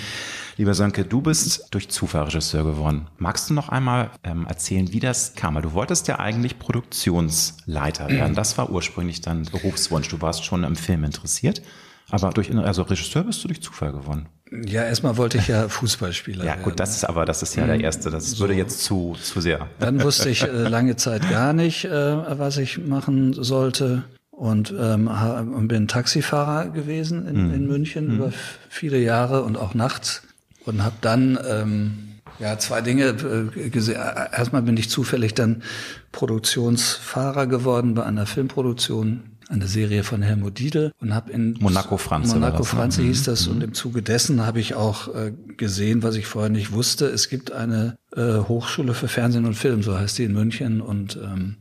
[0.57, 3.07] Lieber Sönke, du bist durch Zufall Regisseur geworden.
[3.17, 5.59] Magst du noch einmal ähm, erzählen, wie das kam?
[5.63, 8.35] Du wolltest ja eigentlich Produktionsleiter werden.
[8.43, 10.09] Das war ursprünglich dein Berufswunsch.
[10.09, 11.63] Du warst schon im Film interessiert.
[12.13, 14.27] Aber durch, also Regisseur bist du durch Zufall geworden.
[14.67, 17.77] Ja, erstmal wollte ich ja Fußballspieler Ja, gut, das ist aber, das ist ja der
[17.77, 17.83] mhm.
[17.83, 18.11] erste.
[18.11, 18.41] Das so.
[18.41, 19.67] würde jetzt zu, zu sehr.
[19.79, 24.03] Dann wusste ich äh, lange Zeit gar nicht, äh, was ich machen sollte.
[24.29, 25.09] Und ähm,
[25.67, 27.53] bin Taxifahrer gewesen in, mhm.
[27.55, 28.15] in München mhm.
[28.15, 28.31] über
[28.69, 30.21] viele Jahre und auch nachts.
[30.65, 31.97] Und habe dann ähm,
[32.37, 33.05] ja zwei Dinge
[33.55, 33.95] äh, gesehen.
[33.95, 35.63] Erstmal bin ich zufällig dann
[36.11, 42.35] Produktionsfahrer geworden bei einer Filmproduktion eine Serie von Helmut Diedel und habe in Monaco Franze.
[42.35, 43.07] Monaco Franze ne?
[43.07, 43.53] hieß das mhm.
[43.53, 47.05] und im Zuge dessen habe ich auch äh, gesehen, was ich vorher nicht wusste.
[47.05, 51.17] Es gibt eine äh, Hochschule für Fernsehen und Film, so heißt die in München und
[51.23, 51.57] ähm,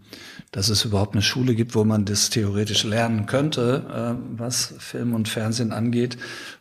[0.50, 3.84] dass es überhaupt eine Schule gibt, wo man das theoretisch lernen könnte,
[4.18, 6.16] äh, was Film und Fernsehen angeht,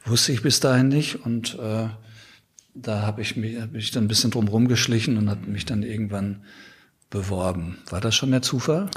[0.06, 1.88] wusste ich bis dahin nicht und äh,
[2.74, 5.84] da habe ich mich, hab ich dann ein bisschen drum rumgeschlichen und habe mich dann
[5.84, 6.44] irgendwann
[7.10, 7.78] beworben.
[7.90, 8.90] War das schon der Zufall?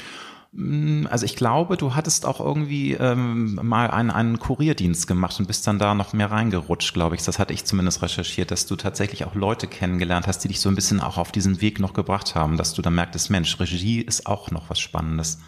[0.55, 5.47] Mm, also ich glaube, du hattest auch irgendwie ähm, mal einen, einen Kurierdienst gemacht und
[5.47, 7.23] bist dann da noch mehr reingerutscht, glaube ich.
[7.23, 10.69] Das hatte ich zumindest recherchiert, dass du tatsächlich auch Leute kennengelernt hast, die dich so
[10.69, 14.01] ein bisschen auch auf diesen Weg noch gebracht haben, dass du dann merktest, Mensch, Regie
[14.01, 15.41] ist auch noch was Spannendes.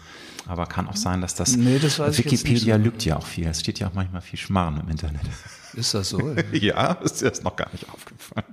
[0.45, 3.47] Aber kann auch sein, dass das, nee, das Wikipedia lügt ja auch viel.
[3.47, 5.23] Es steht ja auch manchmal viel Schmarrn im Internet.
[5.73, 6.35] Ist das so?
[6.53, 8.45] ja, ist dir das noch gar nicht aufgefallen.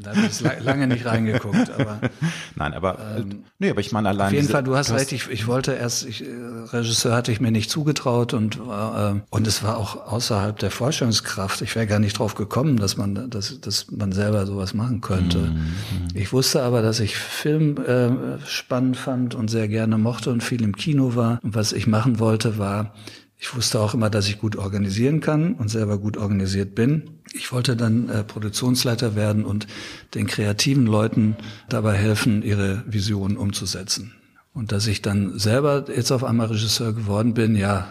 [0.00, 1.98] Da habe ich lange nicht reingeguckt, aber.
[2.54, 4.28] Nein, aber, ähm, nee, aber ich meine allein.
[4.28, 6.28] Auf jeden diese, Fall, du hast recht, ich, ich wollte erst, ich, äh,
[6.72, 11.62] Regisseur hatte ich mir nicht zugetraut und, äh, und es war auch außerhalb der Vorstellungskraft.
[11.62, 15.38] Ich wäre gar nicht drauf gekommen, dass man, dass, dass man selber sowas machen könnte.
[15.38, 15.74] Mhm.
[16.14, 20.62] Ich wusste aber, dass ich Film äh, spannend fand und sehr gerne mochte und viel
[20.62, 21.40] im Kino war.
[21.42, 22.94] Und was ich machen wollte, war,
[23.38, 27.10] ich wusste auch immer, dass ich gut organisieren kann und selber gut organisiert bin.
[27.32, 29.66] Ich wollte dann äh, Produktionsleiter werden und
[30.14, 31.36] den kreativen Leuten
[31.68, 34.12] dabei helfen, ihre Visionen umzusetzen.
[34.52, 37.88] Und dass ich dann selber jetzt auf einmal Regisseur geworden bin, ja,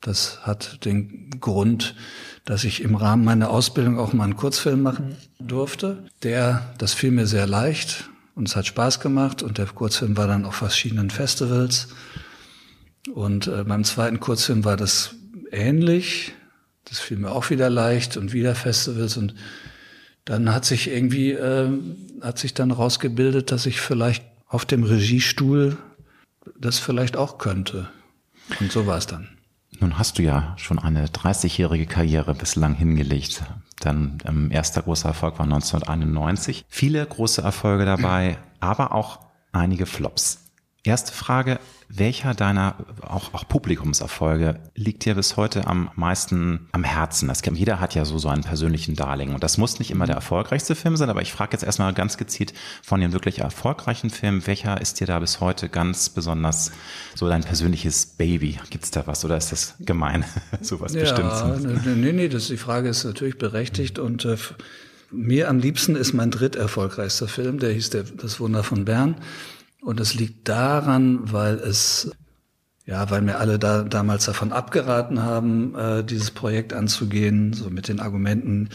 [0.00, 1.94] das hat den Grund,
[2.46, 6.04] dass ich im Rahmen meiner Ausbildung auch mal einen Kurzfilm machen durfte.
[6.22, 10.28] Der, das fiel mir sehr leicht und es hat Spaß gemacht und der Kurzfilm war
[10.28, 11.88] dann auf verschiedenen Festivals.
[13.14, 15.14] Und äh, beim zweiten Kurzfilm war das
[15.52, 16.32] ähnlich.
[16.84, 19.34] Das fiel mir auch wieder leicht und wieder Festivals und
[20.24, 21.70] dann hat sich irgendwie äh,
[22.20, 25.76] hat sich dann rausgebildet, dass ich vielleicht auf dem Regiestuhl
[26.58, 27.88] das vielleicht auch könnte.
[28.60, 29.28] Und so war es dann.
[29.80, 33.42] Nun hast du ja schon eine 30-jährige Karriere bislang hingelegt.
[33.80, 36.64] Dann ähm, erster großer Erfolg war 1991.
[36.68, 39.20] Viele große Erfolge dabei, aber auch
[39.52, 40.44] einige Flops.
[40.82, 47.28] Erste Frage, welcher deiner auch, auch Publikumserfolge liegt dir bis heute am meisten am Herzen?
[47.28, 50.16] Das, jeder hat ja so, so einen persönlichen Darling und das muss nicht immer der
[50.16, 54.46] erfolgreichste Film sein, aber ich frage jetzt erstmal ganz gezielt von den wirklich erfolgreichen Filmen,
[54.46, 56.72] welcher ist dir da bis heute ganz besonders
[57.14, 58.58] so dein persönliches Baby?
[58.70, 60.24] Gibt's da was oder ist das gemein,
[60.60, 61.86] sowas ja, bestimmt?
[61.86, 64.36] Nee, nee, nee, das, die Frage ist natürlich berechtigt und äh,
[65.12, 69.16] mir am liebsten ist mein dritterfolgreichster Film, der hieß der, Das Wunder von Bern.
[69.86, 72.10] Und es liegt daran, weil es,
[72.86, 77.86] ja, weil mir alle da damals davon abgeraten haben, äh, dieses Projekt anzugehen, so mit
[77.86, 78.70] den Argumenten,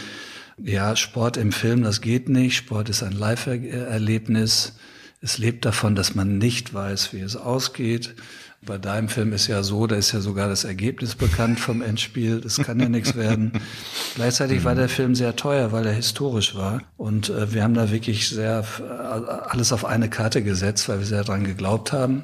[0.57, 2.55] ja, Sport im Film, das geht nicht.
[2.55, 4.77] Sport ist ein Live-Erlebnis.
[5.19, 8.15] Es lebt davon, dass man nicht weiß, wie es ausgeht.
[8.63, 12.41] Bei deinem Film ist ja so, da ist ja sogar das Ergebnis bekannt vom Endspiel.
[12.41, 13.53] Das kann ja nichts werden.
[14.15, 16.83] Gleichzeitig war der Film sehr teuer, weil er historisch war.
[16.95, 21.07] Und äh, wir haben da wirklich sehr äh, alles auf eine Karte gesetzt, weil wir
[21.07, 22.23] sehr dran geglaubt haben.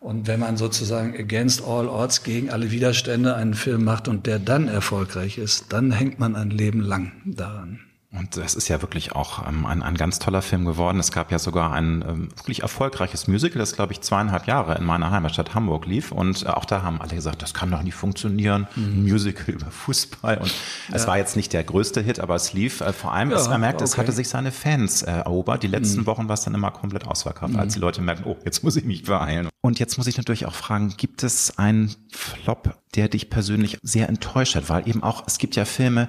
[0.00, 4.38] Und wenn man sozusagen against all odds gegen alle Widerstände einen Film macht und der
[4.38, 7.80] dann erfolgreich ist, dann hängt man ein Leben lang daran.
[8.10, 10.98] Und das ist ja wirklich auch ähm, ein, ein ganz toller Film geworden.
[10.98, 14.84] Es gab ja sogar ein ähm, wirklich erfolgreiches Musical, das glaube ich zweieinhalb Jahre in
[14.84, 16.10] meiner Heimatstadt Hamburg lief.
[16.10, 18.66] Und äh, auch da haben alle gesagt, das kann doch nicht funktionieren.
[18.76, 18.84] Mhm.
[18.84, 20.38] Ein Musical über Fußball.
[20.38, 20.48] Und
[20.88, 20.94] ja.
[20.94, 22.80] es war jetzt nicht der größte Hit, aber es lief.
[22.80, 23.84] Äh, vor allem, ja, es, man merkt, okay.
[23.84, 25.62] es hatte sich seine Fans äh, erobert.
[25.62, 26.06] Die letzten mhm.
[26.06, 27.60] Wochen war es dann immer komplett ausverkauft, mhm.
[27.60, 29.50] als die Leute merken, oh, jetzt muss ich mich beeilen.
[29.60, 34.08] Und jetzt muss ich natürlich auch fragen, gibt es einen Flop, der dich persönlich sehr
[34.08, 34.70] enttäuscht hat?
[34.70, 36.08] Weil eben auch, es gibt ja Filme,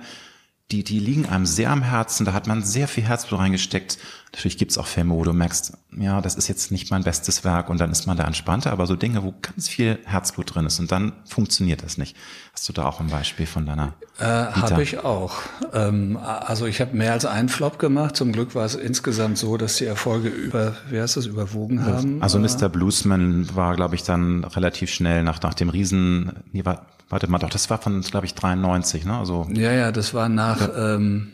[0.71, 3.97] die, die liegen einem sehr am Herzen, da hat man sehr viel Herzblut reingesteckt.
[4.31, 7.71] Natürlich gibt's auch Filme, wo du merkst, ja, das ist jetzt nicht mein bestes Werk
[7.71, 10.79] und dann ist man da entspannter, aber so Dinge, wo ganz viel Herzblut drin ist
[10.79, 12.15] und dann funktioniert das nicht.
[12.53, 13.93] Hast du da auch ein Beispiel von deiner?
[14.19, 15.37] Äh, habe ich auch.
[15.73, 18.15] Ähm, also ich habe mehr als einen Flop gemacht.
[18.15, 22.21] Zum Glück war es insgesamt so, dass die Erfolge über, wie heißt das, überwogen haben.
[22.21, 22.69] Also Mr.
[22.69, 27.39] Bluesman war, glaube ich, dann relativ schnell nach, nach dem Riesen, nee, war, Warte mal,
[27.39, 29.17] doch, das war von, glaube ich, 93, ne?
[29.17, 31.31] Also, ja, ja, das war nach da, ähm,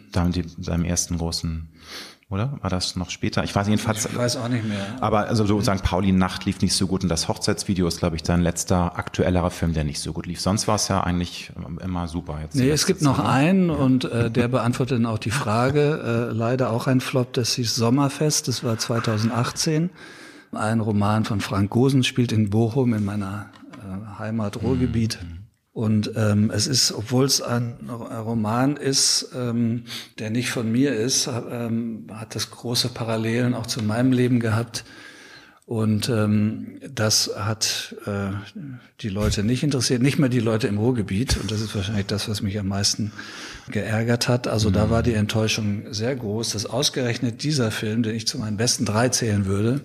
[0.58, 1.70] seinem ersten großen
[2.30, 2.58] oder?
[2.62, 3.44] War das noch später?
[3.44, 4.06] Ich weiß jedenfalls.
[4.06, 4.84] Ich weiß auch nicht mehr.
[5.00, 8.16] Aber also so sagen, Pauli Nacht lief nicht so gut und das Hochzeitsvideo ist, glaube
[8.16, 10.42] ich, dein letzter aktuellerer Film, der nicht so gut lief.
[10.42, 12.40] Sonst war es ja eigentlich immer super.
[12.42, 13.28] Jetzt nee, es gibt noch Zeit.
[13.28, 16.30] einen und äh, der beantwortet dann auch die Frage.
[16.32, 19.92] Äh, leider auch ein Flop, das hieß Sommerfest, das war 2018.
[20.52, 25.20] Ein Roman von Frank Gosen spielt in Bochum in meiner äh, Heimat Ruhrgebiet.
[25.22, 25.45] Mhm.
[25.76, 29.84] Und ähm, es ist, obwohl es ein Roman ist, ähm,
[30.20, 34.86] der nicht von mir ist, ähm, hat das große Parallelen auch zu meinem Leben gehabt.
[35.66, 38.30] Und ähm, das hat äh,
[39.02, 41.36] die Leute nicht interessiert, nicht mehr die Leute im Ruhrgebiet.
[41.36, 43.12] Und das ist wahrscheinlich das, was mich am meisten
[43.70, 44.48] geärgert hat.
[44.48, 44.74] Also mhm.
[44.76, 48.86] da war die Enttäuschung sehr groß, dass ausgerechnet dieser Film, den ich zu meinen besten
[48.86, 49.82] drei zählen würde,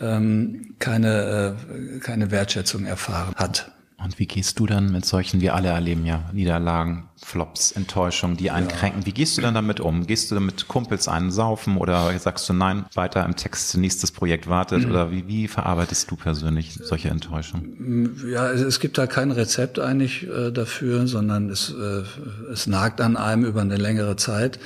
[0.00, 3.70] ähm, keine, äh, keine Wertschätzung erfahren hat.
[4.04, 8.50] Und wie gehst du dann mit solchen, wir alle erleben ja Niederlagen, Flops, Enttäuschungen, die
[8.50, 8.76] einen ja.
[8.76, 9.06] kränken.
[9.06, 10.06] Wie gehst du dann damit um?
[10.06, 14.46] Gehst du mit Kumpels einen saufen oder sagst du nein, weiter im Text, nächstes Projekt
[14.46, 14.84] wartet?
[14.84, 14.90] Mhm.
[14.90, 18.20] Oder wie, wie verarbeitest du persönlich solche Enttäuschungen?
[18.30, 22.02] Ja, es gibt da kein Rezept eigentlich äh, dafür, sondern es, äh,
[22.52, 24.58] es nagt an einem über eine längere Zeit.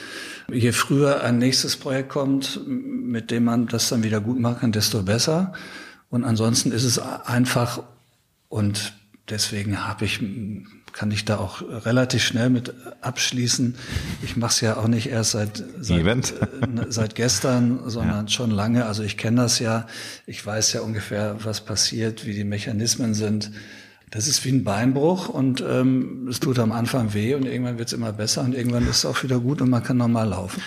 [0.53, 4.72] Je früher ein nächstes Projekt kommt, mit dem man das dann wieder gut machen kann,
[4.72, 5.53] desto besser.
[6.11, 7.83] Und ansonsten ist es einfach
[8.48, 8.97] und
[9.30, 10.20] deswegen habe ich
[10.92, 13.76] kann ich da auch relativ schnell mit abschließen.
[14.22, 18.28] Ich mache es ja auch nicht erst seit seit, äh, ne, seit gestern, sondern ja.
[18.28, 18.86] schon lange.
[18.86, 19.86] Also ich kenne das ja.
[20.26, 23.52] Ich weiß ja ungefähr, was passiert, wie die Mechanismen sind.
[24.10, 27.88] Das ist wie ein Beinbruch und ähm, es tut am Anfang weh und irgendwann wird
[27.88, 30.62] es immer besser und irgendwann ist es auch wieder gut und man kann normal laufen.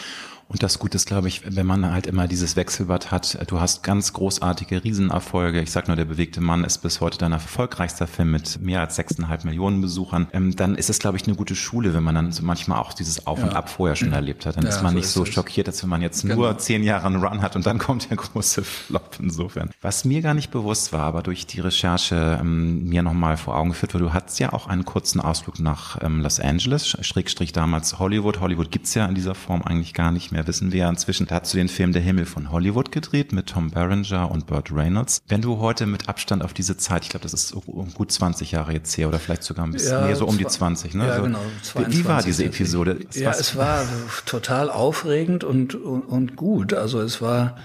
[0.52, 3.84] Und das Gute ist, glaube ich, wenn man halt immer dieses Wechselbad hat, du hast
[3.84, 5.62] ganz großartige Riesenerfolge.
[5.62, 8.98] Ich sag nur, der bewegte Mann ist bis heute dein erfolgreichster Film mit mehr als
[8.98, 10.28] sechseinhalb Millionen Besuchern.
[10.34, 12.92] Ähm, dann ist es, glaube ich, eine gute Schule, wenn man dann so manchmal auch
[12.92, 14.58] dieses Auf und Ab vorher schon erlebt hat.
[14.58, 15.30] Dann ja, ist man so nicht ist so es.
[15.30, 16.36] schockiert, als wenn man jetzt genau.
[16.36, 19.70] nur zehn Jahre einen Run hat und dann kommt der große Flop insofern.
[19.80, 23.70] Was mir gar nicht bewusst war, aber durch die Recherche ähm, mir nochmal vor Augen
[23.70, 28.00] geführt wurde, du hattest ja auch einen kurzen Ausflug nach ähm, Los Angeles, Schrägstrich damals
[28.00, 28.42] Hollywood.
[28.42, 31.28] Hollywood gibt's ja in dieser Form eigentlich gar nicht mehr, wissen wir ja inzwischen inzwischen
[31.28, 35.22] dazu den Film Der Himmel von Hollywood gedreht mit Tom Berenger und Burt Reynolds.
[35.28, 38.52] Wenn du heute mit Abstand auf diese Zeit, ich glaube, das ist so gut 20
[38.52, 41.08] Jahre jetzt her oder vielleicht sogar ein bisschen ja, mehr, so um die 20, ne?
[41.08, 41.40] Ja, so, genau.
[41.64, 43.00] 22, wie war diese Episode?
[43.14, 43.40] Ja, Was?
[43.42, 43.84] es war
[44.26, 46.74] total aufregend und, und, und gut.
[46.74, 47.58] Also es war,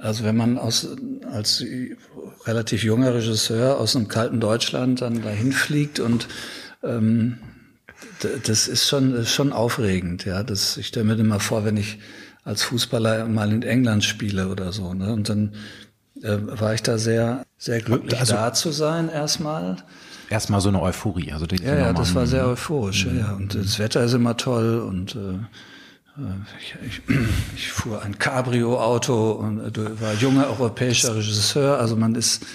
[0.00, 0.88] also wenn man aus,
[1.32, 1.64] als
[2.44, 6.28] relativ junger Regisseur aus einem kalten Deutschland dann dahin fliegt und
[6.84, 7.38] ähm,
[8.44, 10.42] das ist schon, schon aufregend, ja.
[10.42, 11.98] Das, ich stelle mir immer vor, wenn ich
[12.46, 14.94] als Fußballer mal in England spiele oder so.
[14.94, 15.12] Ne?
[15.12, 15.52] Und dann
[16.22, 19.76] äh, war ich da sehr, sehr glücklich, also, da zu sein erstmal.
[20.30, 21.32] Erstmal so eine Euphorie.
[21.32, 23.06] Also die, die ja, ja, das war sehr euphorisch.
[23.06, 23.18] Mhm.
[23.18, 27.02] Ja, und das Wetter ist immer toll und äh, äh ich, ich,
[27.56, 31.80] ich fuhr ein Cabrio-Auto und äh, war junger europäischer Regisseur.
[31.80, 32.46] Also man ist,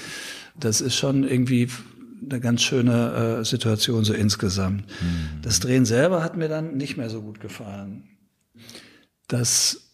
[0.58, 1.70] das ist schon irgendwie
[2.24, 4.82] eine ganz schöne äh, Situation so insgesamt.
[4.82, 5.42] Mhm.
[5.42, 8.04] Das Drehen selber hat mir dann nicht mehr so gut gefallen
[9.32, 9.88] dass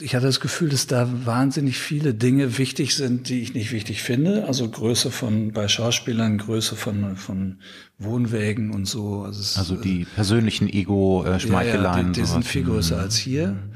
[0.00, 4.02] ich hatte das Gefühl, dass da wahnsinnig viele Dinge wichtig sind, die ich nicht wichtig
[4.02, 4.46] finde.
[4.46, 7.58] Also Größe von bei Schauspielern, Größe von von
[7.98, 9.20] Wohnwägen und so.
[9.20, 11.84] Also, also die persönlichen Ego-Schmeicheleien.
[11.84, 13.48] Ja, ja, die, die sind viel größer als hier.
[13.48, 13.72] Mhm.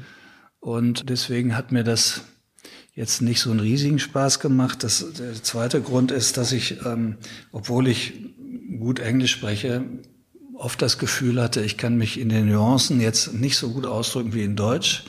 [0.59, 2.23] Und deswegen hat mir das
[2.97, 4.83] jetzt nicht so einen riesigen Spaß gemacht.
[4.83, 7.17] Das, der zweite Grund ist, dass ich, ähm,
[7.51, 8.13] obwohl ich
[8.79, 9.85] gut Englisch spreche,
[10.55, 14.33] oft das Gefühl hatte, ich kann mich in den Nuancen jetzt nicht so gut ausdrücken
[14.33, 15.05] wie in Deutsch.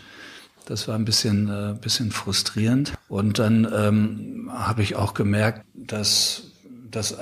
[0.67, 2.93] Das war ein bisschen, äh, bisschen frustrierend.
[3.09, 6.43] Und dann ähm, habe ich auch gemerkt, dass
[6.91, 7.17] das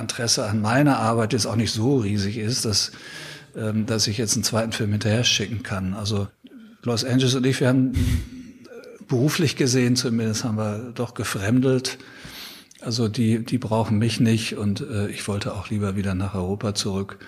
[0.00, 2.92] Interesse an meiner Arbeit jetzt auch nicht so riesig ist, dass,
[3.56, 5.94] ähm, dass ich jetzt einen zweiten Film hinterher schicken kann.
[5.94, 6.28] Also
[6.84, 7.92] Los Angeles und ich, wir haben
[9.12, 11.98] beruflich gesehen, zumindest haben wir doch gefremdelt.
[12.80, 16.74] Also die, die brauchen mich nicht und äh, ich wollte auch lieber wieder nach Europa
[16.74, 17.18] zurück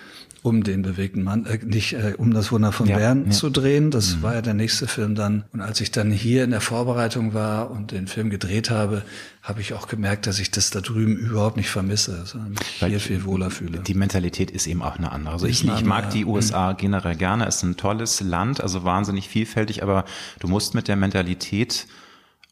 [0.44, 3.30] um den bewegten Mann, äh, nicht äh, um das Wunder von ja, Bern ja.
[3.30, 3.90] zu drehen.
[3.90, 4.22] Das mhm.
[4.22, 5.44] war ja der nächste Film dann.
[5.54, 9.04] Und als ich dann hier in der Vorbereitung war und den Film gedreht habe,
[9.42, 12.90] habe ich auch gemerkt, dass ich das da drüben überhaupt nicht vermisse, sondern mich Weil
[12.90, 13.78] hier viel wohler fühle.
[13.78, 15.32] Die Mentalität ist eben auch eine andere.
[15.32, 16.76] Also ich, ich mag die USA mhm.
[16.76, 17.46] generell gerne.
[17.46, 20.04] Es ist ein tolles Land, also wahnsinnig vielfältig, aber
[20.40, 21.86] du musst mit der Mentalität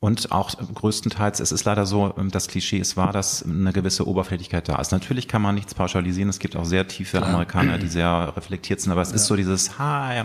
[0.03, 4.09] und auch größtenteils, es ist leider so, ähm, das Klischee ist wahr, dass eine gewisse
[4.09, 4.91] Oberflächlichkeit da ist.
[4.91, 6.29] Natürlich kann man nichts pauschalisieren.
[6.29, 7.29] Es gibt auch sehr tiefe Klar.
[7.31, 9.15] Amerikaner, die sehr reflektiert sind, aber es ja.
[9.15, 10.21] ist so dieses, hi,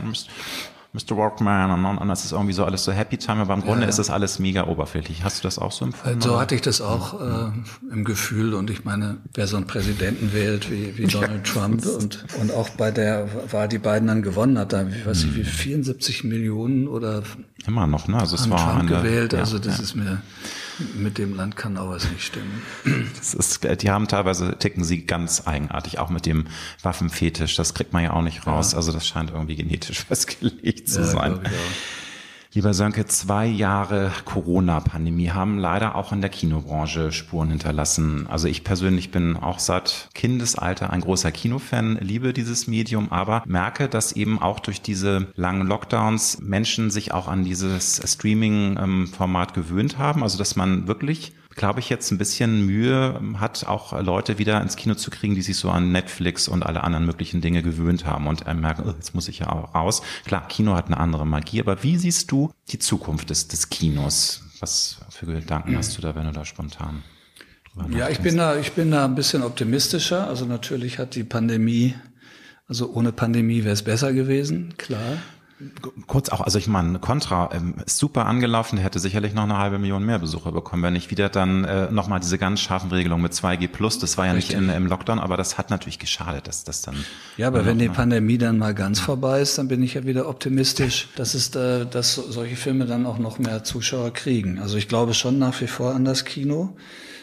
[0.97, 1.15] Mr.
[1.15, 3.89] Walkman und, und das ist irgendwie so alles so Happy Time, aber im Grunde ja.
[3.89, 5.23] ist das alles mega oberflächlich.
[5.23, 6.21] Hast du das auch so empfunden?
[6.21, 7.51] So hatte ich das auch äh,
[7.91, 11.53] im Gefühl und ich meine, wer so einen Präsidenten wählt wie, wie Donald ja.
[11.53, 15.25] Trump und, und auch bei der Wahl, die Biden dann gewonnen hat, da, wie weiß
[15.25, 16.29] ich, wie 74 hm.
[16.29, 17.21] Millionen oder
[17.67, 18.17] immer noch, ne?
[18.17, 20.21] Also es war Trump eine, gewählt, also das ist mir
[20.96, 22.62] mit dem Land kann auch was nicht stimmen.
[23.18, 26.48] Das ist, die haben teilweise, ticken sie ganz eigenartig, auch mit dem
[26.82, 27.56] Waffenfetisch.
[27.56, 28.72] Das kriegt man ja auch nicht raus.
[28.72, 28.78] Ja.
[28.78, 31.40] Also das scheint irgendwie genetisch festgelegt zu ja, sein.
[32.53, 38.25] Lieber Sönke, zwei Jahre Corona-Pandemie haben leider auch in der Kinobranche Spuren hinterlassen.
[38.27, 43.89] Also ich persönlich bin auch seit Kindesalter ein großer Kinofan, liebe dieses Medium, aber merke,
[43.89, 50.23] dass eben auch durch diese langen Lockdowns Menschen sich auch an dieses Streaming-Format gewöhnt haben.
[50.23, 54.78] Also dass man wirklich glaube ich, jetzt ein bisschen Mühe hat, auch Leute wieder ins
[54.78, 58.28] Kino zu kriegen, die sich so an Netflix und alle anderen möglichen Dinge gewöhnt haben
[58.28, 60.02] und merken, oh, jetzt muss ich ja auch raus.
[60.26, 64.43] Klar, Kino hat eine andere Magie, aber wie siehst du die Zukunft des, des Kinos?
[64.60, 67.04] Was für Gedanken hast du da, wenn du da spontan
[67.89, 70.28] ja, ich bin da, ich bin da ein bisschen optimistischer.
[70.28, 71.96] Also natürlich hat die Pandemie,
[72.67, 75.17] also ohne Pandemie wäre es besser gewesen, klar.
[76.06, 79.58] Kurz auch, also ich meine, Contra ähm, ist super angelaufen, der hätte sicherlich noch eine
[79.58, 83.24] halbe Million mehr Besucher bekommen, wenn nicht wieder dann äh, nochmal diese ganz scharfen Regelungen
[83.24, 84.56] mit 2G Plus, das war ja Richtig.
[84.56, 86.96] nicht in, im Lockdown, aber das hat natürlich geschadet, dass das dann...
[87.38, 90.30] Ja, aber wenn die Pandemie dann mal ganz vorbei ist, dann bin ich ja wieder
[90.30, 94.60] optimistisch, dass, es, äh, dass solche Filme dann auch noch mehr Zuschauer kriegen.
[94.60, 96.76] Also ich glaube schon nach wie vor an das Kino.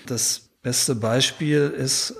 [0.06, 2.14] Das beste Beispiel ist äh,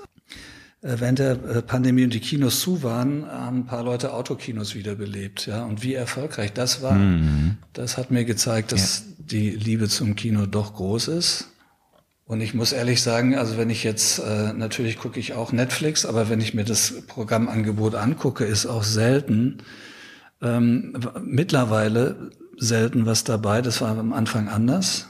[0.85, 5.47] während der äh, Pandemie und die Kinos zu waren, haben ein paar Leute Autokinos wiederbelebt,
[5.47, 5.63] ja.
[5.65, 7.57] Und wie erfolgreich das war, mhm.
[7.73, 9.05] das hat mir gezeigt, dass ja.
[9.17, 11.49] die Liebe zum Kino doch groß ist.
[12.27, 16.05] Und ich muss ehrlich sagen, also wenn ich jetzt, äh, natürlich gucke ich auch Netflix,
[16.05, 19.59] aber wenn ich mir das Programmangebot angucke, ist auch selten,
[20.41, 23.61] ähm, mittlerweile selten was dabei.
[23.61, 25.07] Das war am Anfang anders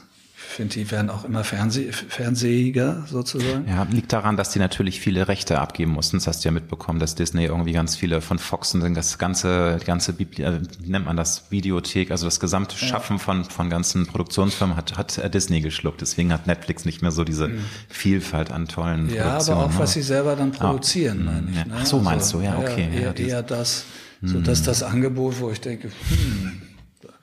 [0.56, 3.68] finde, die werden auch immer Fernseh fernsehiger sozusagen.
[3.68, 6.16] Ja, liegt daran, dass die natürlich viele Rechte abgeben mussten.
[6.16, 9.78] Das hast du ja mitbekommen, dass Disney irgendwie ganz viele von Fox und das ganze,
[9.80, 13.22] die ganze Bibli äh, wie nennt man das, Videothek, also das gesamte Schaffen ja.
[13.22, 16.00] von, von ganzen Produktionsfirmen hat, hat äh, Disney geschluckt.
[16.00, 17.64] Deswegen hat Netflix nicht mehr so diese mhm.
[17.88, 19.58] Vielfalt an tollen ja, Produktionen.
[19.58, 19.78] Ja, aber auch, ne?
[19.78, 21.32] was sie selber dann produzieren, ah.
[21.32, 21.56] meine ich.
[21.56, 21.64] Ja.
[21.66, 21.74] Ne?
[21.80, 22.88] Ach so, meinst also, du, ja, okay.
[22.94, 23.84] Eher, eher, eher das,
[24.22, 24.64] so dass mhm.
[24.64, 26.62] das Angebot, wo ich denke, hm,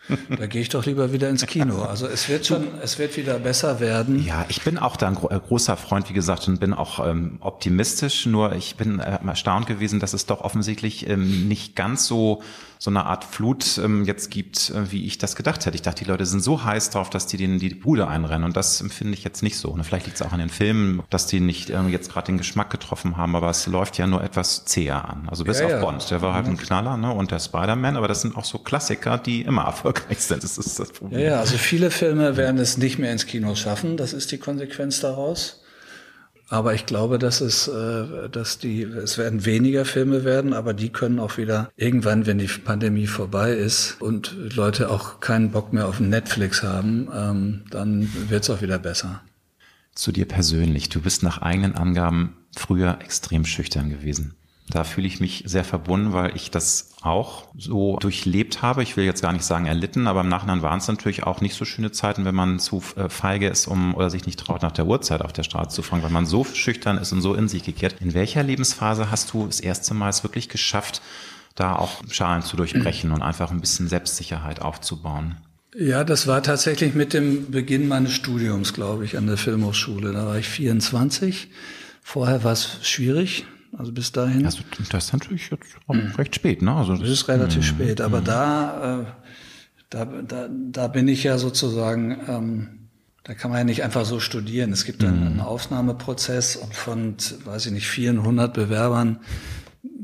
[0.37, 1.83] da gehe ich doch lieber wieder ins Kino.
[1.83, 4.23] Also es wird schon, es wird wieder besser werden.
[4.25, 7.37] Ja, ich bin auch da ein äh, großer Freund, wie gesagt, und bin auch ähm,
[7.39, 8.25] optimistisch.
[8.25, 12.41] Nur ich bin äh, erstaunt gewesen, dass es doch offensichtlich ähm, nicht ganz so
[12.83, 15.73] so eine Art Flut ähm, jetzt gibt, äh, wie ich das gedacht hätte.
[15.73, 18.43] Ich dachte, die Leute sind so heiß drauf, dass die denen die Bude einrennen.
[18.43, 19.69] Und das empfinde ich jetzt nicht so.
[19.69, 22.37] Und vielleicht liegt es auch an den Filmen, dass die nicht äh, jetzt gerade den
[22.37, 25.29] Geschmack getroffen haben, aber es läuft ja nur etwas zäher an.
[25.29, 25.79] Also bis ja, auf ja.
[25.79, 27.09] Bond, der war halt ein Knaller, ne?
[27.13, 30.43] Und der Spider-Man, aber das sind auch so Klassiker, die immer erfolgreich sind.
[30.43, 31.21] Das ist das Problem.
[31.21, 33.95] Ja, ja, also viele Filme werden es nicht mehr ins Kino schaffen.
[33.95, 35.62] Das ist die Konsequenz daraus.
[36.49, 40.89] Aber ich glaube, dass es, äh, dass die, es werden weniger Filme werden, aber die
[40.89, 45.87] können auch wieder irgendwann, wenn die Pandemie vorbei ist und Leute auch keinen Bock mehr
[45.87, 49.21] auf Netflix haben, ähm, dann wird es auch wieder besser.
[49.95, 50.89] Zu dir persönlich.
[50.89, 54.35] Du bist nach eigenen Angaben früher extrem schüchtern gewesen.
[54.73, 58.81] Da fühle ich mich sehr verbunden, weil ich das auch so durchlebt habe.
[58.81, 61.53] Ich will jetzt gar nicht sagen erlitten, aber im Nachhinein waren es natürlich auch nicht
[61.53, 64.71] so schöne Zeiten, wenn man zu äh, feige ist, um oder sich nicht traut, nach
[64.71, 67.47] der Uhrzeit auf der Straße zu fragen, weil man so schüchtern ist und so in
[67.47, 67.97] sich gekehrt.
[67.99, 71.03] In welcher Lebensphase hast du das erste Mal es wirklich geschafft,
[71.53, 75.37] da auch Schalen zu durchbrechen und einfach ein bisschen Selbstsicherheit aufzubauen?
[75.77, 80.13] Ja, das war tatsächlich mit dem Beginn meines Studiums, glaube ich, an der Filmhochschule.
[80.13, 81.49] Da war ich 24.
[82.01, 83.45] Vorher war es schwierig,
[83.77, 84.45] also bis dahin.
[84.45, 84.59] Also
[84.91, 86.11] das ist natürlich jetzt mhm.
[86.17, 86.73] recht spät, ne?
[86.73, 87.63] Also das, das ist relativ mh.
[87.63, 88.25] spät, aber mh.
[88.25, 89.05] da, äh,
[89.89, 92.67] da, da, da bin ich ja sozusagen, ähm,
[93.23, 94.71] da kann man ja nicht einfach so studieren.
[94.71, 99.19] Es gibt einen, einen Aufnahmeprozess und von, weiß ich nicht, 400 Bewerbern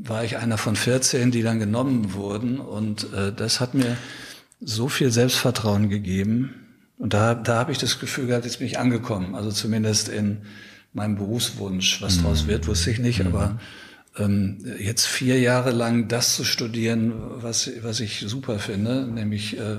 [0.02, 3.96] war ich einer von 14, die dann genommen wurden und äh, das hat mir
[4.60, 6.54] so viel Selbstvertrauen gegeben
[6.98, 10.42] und da, da habe ich das Gefühl gehabt, jetzt bin ich angekommen, also zumindest in
[10.92, 12.02] meinem Berufswunsch.
[12.02, 12.22] Was mhm.
[12.22, 13.26] daraus wird, wusste ich nicht, mhm.
[13.26, 13.58] aber
[14.18, 19.78] ähm, jetzt vier Jahre lang das zu studieren, was, was ich super finde, nämlich äh,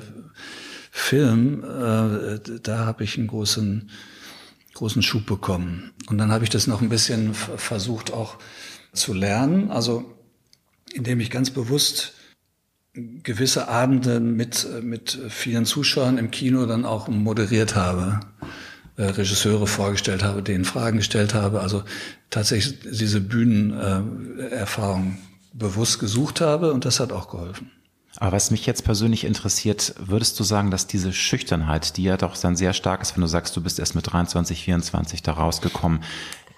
[0.92, 3.90] Film, äh, da habe ich einen großen,
[4.74, 5.92] großen Schub bekommen.
[6.10, 8.38] Und dann habe ich das noch ein bisschen versucht auch
[8.94, 10.18] zu lernen, also
[10.94, 12.14] indem ich ganz bewusst
[12.94, 18.20] gewisse Abende mit, mit vielen Zuschauern im Kino dann auch moderiert habe
[19.02, 21.84] äh, Regisseure vorgestellt habe, denen Fragen gestellt habe, also
[22.30, 25.18] tatsächlich diese Bühnenerfahrung
[25.54, 27.72] bewusst gesucht habe und das hat auch geholfen.
[28.18, 32.38] Aber was mich jetzt persönlich interessiert, würdest du sagen, dass diese Schüchternheit, die ja doch
[32.38, 36.04] dann sehr stark ist, wenn du sagst, du bist erst mit 23, 24 da rausgekommen,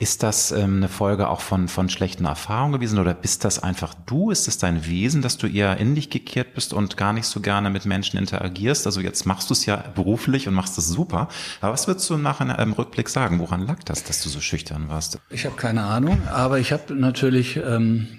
[0.03, 3.93] ist das ähm, eine Folge auch von, von schlechten Erfahrungen gewesen oder bist das einfach
[4.05, 4.31] du?
[4.31, 7.39] Ist es dein Wesen, dass du eher in dich gekehrt bist und gar nicht so
[7.39, 8.85] gerne mit Menschen interagierst?
[8.85, 11.29] Also jetzt machst du es ja beruflich und machst es super.
[11.61, 13.39] Aber was würdest du nach einem Rückblick sagen?
[13.39, 15.19] Woran lag das, dass du so schüchtern warst?
[15.29, 18.09] Ich habe keine Ahnung, aber ich habe natürlich, ähm,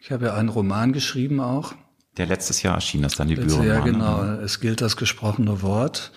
[0.00, 1.72] ich habe ja einen Roman geschrieben auch.
[2.16, 3.62] Der letztes Jahr erschien, das dann die Büro.
[3.62, 4.24] Ja, genau.
[4.24, 6.10] Es gilt das gesprochene Wort.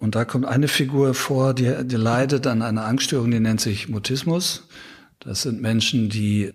[0.00, 3.88] Und da kommt eine Figur vor, die, die leidet an einer Angststörung, die nennt sich
[3.88, 4.66] Mutismus.
[5.20, 6.54] Das sind Menschen, die,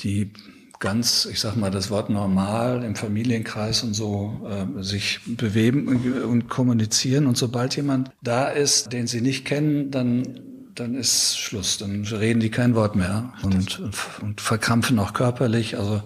[0.00, 0.32] die
[0.78, 6.48] ganz, ich sag mal, das Wort normal im Familienkreis und so äh, sich bewegen und
[6.48, 7.26] kommunizieren.
[7.26, 11.78] Und sobald jemand da ist, den sie nicht kennen, dann dann ist Schluss.
[11.78, 13.82] Dann reden die kein Wort mehr und,
[14.22, 15.76] und verkrampfen auch körperlich.
[15.78, 16.02] Also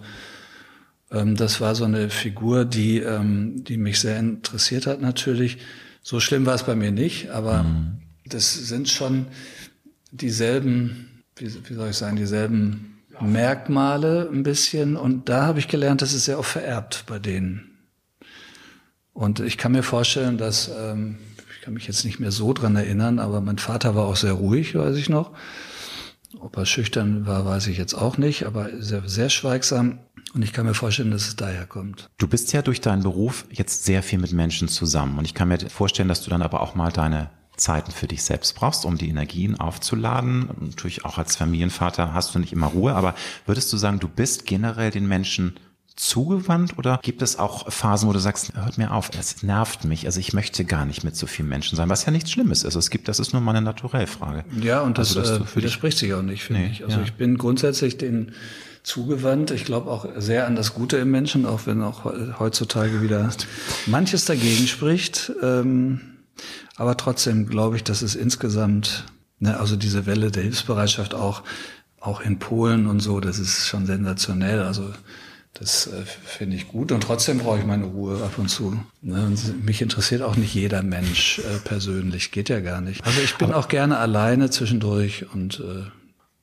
[1.11, 5.59] ähm, das war so eine Figur, die, ähm, die mich sehr interessiert hat natürlich.
[6.08, 7.98] So schlimm war es bei mir nicht, aber mhm.
[8.26, 9.26] das sind schon
[10.12, 14.94] dieselben, wie, wie soll ich sagen, dieselben Merkmale ein bisschen.
[14.94, 17.76] Und da habe ich gelernt, das ist sehr oft vererbt bei denen.
[19.14, 21.18] Und ich kann mir vorstellen, dass, ähm,
[21.57, 24.34] ich kann mich jetzt nicht mehr so dran erinnern, aber mein Vater war auch sehr
[24.34, 25.32] ruhig, weiß ich noch.
[26.38, 29.98] Ob er schüchtern war, weiß ich jetzt auch nicht, aber sehr, sehr schweigsam.
[30.35, 32.11] Und ich kann mir vorstellen, dass es daher kommt.
[32.18, 35.18] Du bist ja durch deinen Beruf jetzt sehr viel mit Menschen zusammen.
[35.18, 38.22] Und ich kann mir vorstellen, dass du dann aber auch mal deine Zeiten für dich
[38.22, 40.51] selbst brauchst, um die Energien aufzuladen.
[40.61, 43.14] Natürlich auch als Familienvater hast du nicht immer Ruhe, aber
[43.47, 45.59] würdest du sagen, du bist generell den Menschen
[45.97, 50.05] zugewandt oder gibt es auch Phasen, wo du sagst, hört mir auf, es nervt mich,
[50.05, 52.74] also ich möchte gar nicht mit so vielen Menschen sein, was ja nichts Schlimmes ist.
[52.74, 54.45] Es gibt, das ist nur mal eine Naturellfrage.
[54.61, 56.85] Ja, und das also, äh, widerspricht sich auch nicht, finde nee, ich.
[56.85, 57.03] Also ja.
[57.03, 58.33] ich bin grundsätzlich den
[58.87, 59.51] zugewandt.
[59.51, 62.05] Ich glaube auch sehr an das Gute im Menschen, auch wenn auch
[62.39, 63.28] heutzutage wieder
[63.87, 65.32] manches dagegen spricht.
[65.43, 66.01] Ähm,
[66.76, 69.05] aber trotzdem glaube ich, dass es insgesamt,
[69.41, 71.43] ne, also diese Welle der Hilfsbereitschaft auch,
[72.01, 74.62] auch in Polen und so, das ist schon sensationell.
[74.62, 74.93] Also
[75.55, 78.80] das äh, finde ich gut und trotzdem brauche ich meine Ruhe ab und zu.
[79.03, 79.32] Ne?
[79.62, 83.05] Mich interessiert auch nicht jeder Mensch äh, persönlich, geht ja gar nicht.
[83.05, 85.91] Also ich bin auch gerne alleine zwischendurch und äh,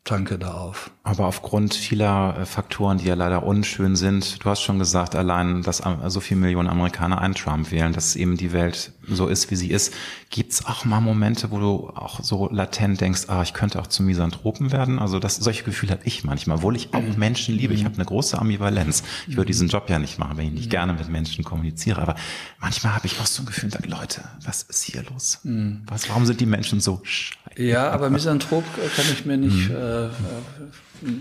[0.03, 0.91] tanke da auf.
[1.03, 5.63] Aber aufgrund vieler äh, Faktoren, die ja leider unschön sind, du hast schon gesagt, allein,
[5.63, 9.55] dass so viele Millionen Amerikaner einen Trump wählen, dass eben die Welt so ist, wie
[9.55, 9.93] sie ist.
[10.29, 14.05] Gibt's auch mal Momente, wo du auch so latent denkst, ah, ich könnte auch zum
[14.05, 14.99] Misanthropen werden?
[14.99, 17.15] Also das, solche Gefühle habe ich manchmal, obwohl ich auch mhm.
[17.17, 17.73] Menschen liebe.
[17.73, 17.85] Ich mhm.
[17.85, 19.03] habe eine große Ambivalenz.
[19.27, 20.71] Ich würde diesen Job ja nicht machen, wenn ich nicht mhm.
[20.71, 22.01] gerne mit Menschen kommuniziere.
[22.01, 22.15] Aber
[22.59, 25.39] manchmal habe ich auch so ein Gefühl, Leute, was ist hier los?
[25.87, 27.39] Was, warum sind die Menschen so scheiße?
[27.57, 28.63] Ja, aber Misanthrop
[28.95, 29.75] kann ich mir nicht, mhm.
[29.93, 30.09] Äh,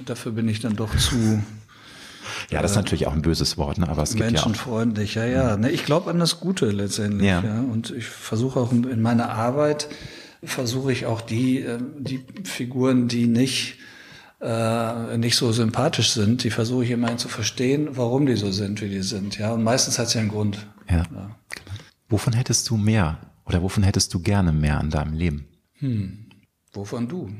[0.04, 1.42] dafür bin ich dann doch zu.
[2.50, 3.88] Ja, das ist natürlich auch ein böses Wort, ne?
[3.88, 5.50] aber es gibt Menschenfreundlich, ja, ja.
[5.50, 5.56] ja.
[5.56, 7.42] Ne, ich glaube an das Gute letztendlich, ja.
[7.42, 7.60] ja.
[7.60, 9.88] Und ich versuche auch in meiner Arbeit,
[10.42, 13.78] versuche ich auch die, äh, die Figuren, die nicht,
[14.40, 18.82] äh, nicht so sympathisch sind, die versuche ich immerhin zu verstehen, warum die so sind,
[18.82, 19.38] wie die sind.
[19.38, 20.66] Ja, und meistens hat es ja einen Grund.
[20.88, 21.04] Ja.
[21.14, 21.36] ja.
[22.08, 25.46] Wovon hättest du mehr oder wovon hättest du gerne mehr in deinem Leben?
[25.78, 26.26] Hm.
[26.72, 27.30] Wovon du?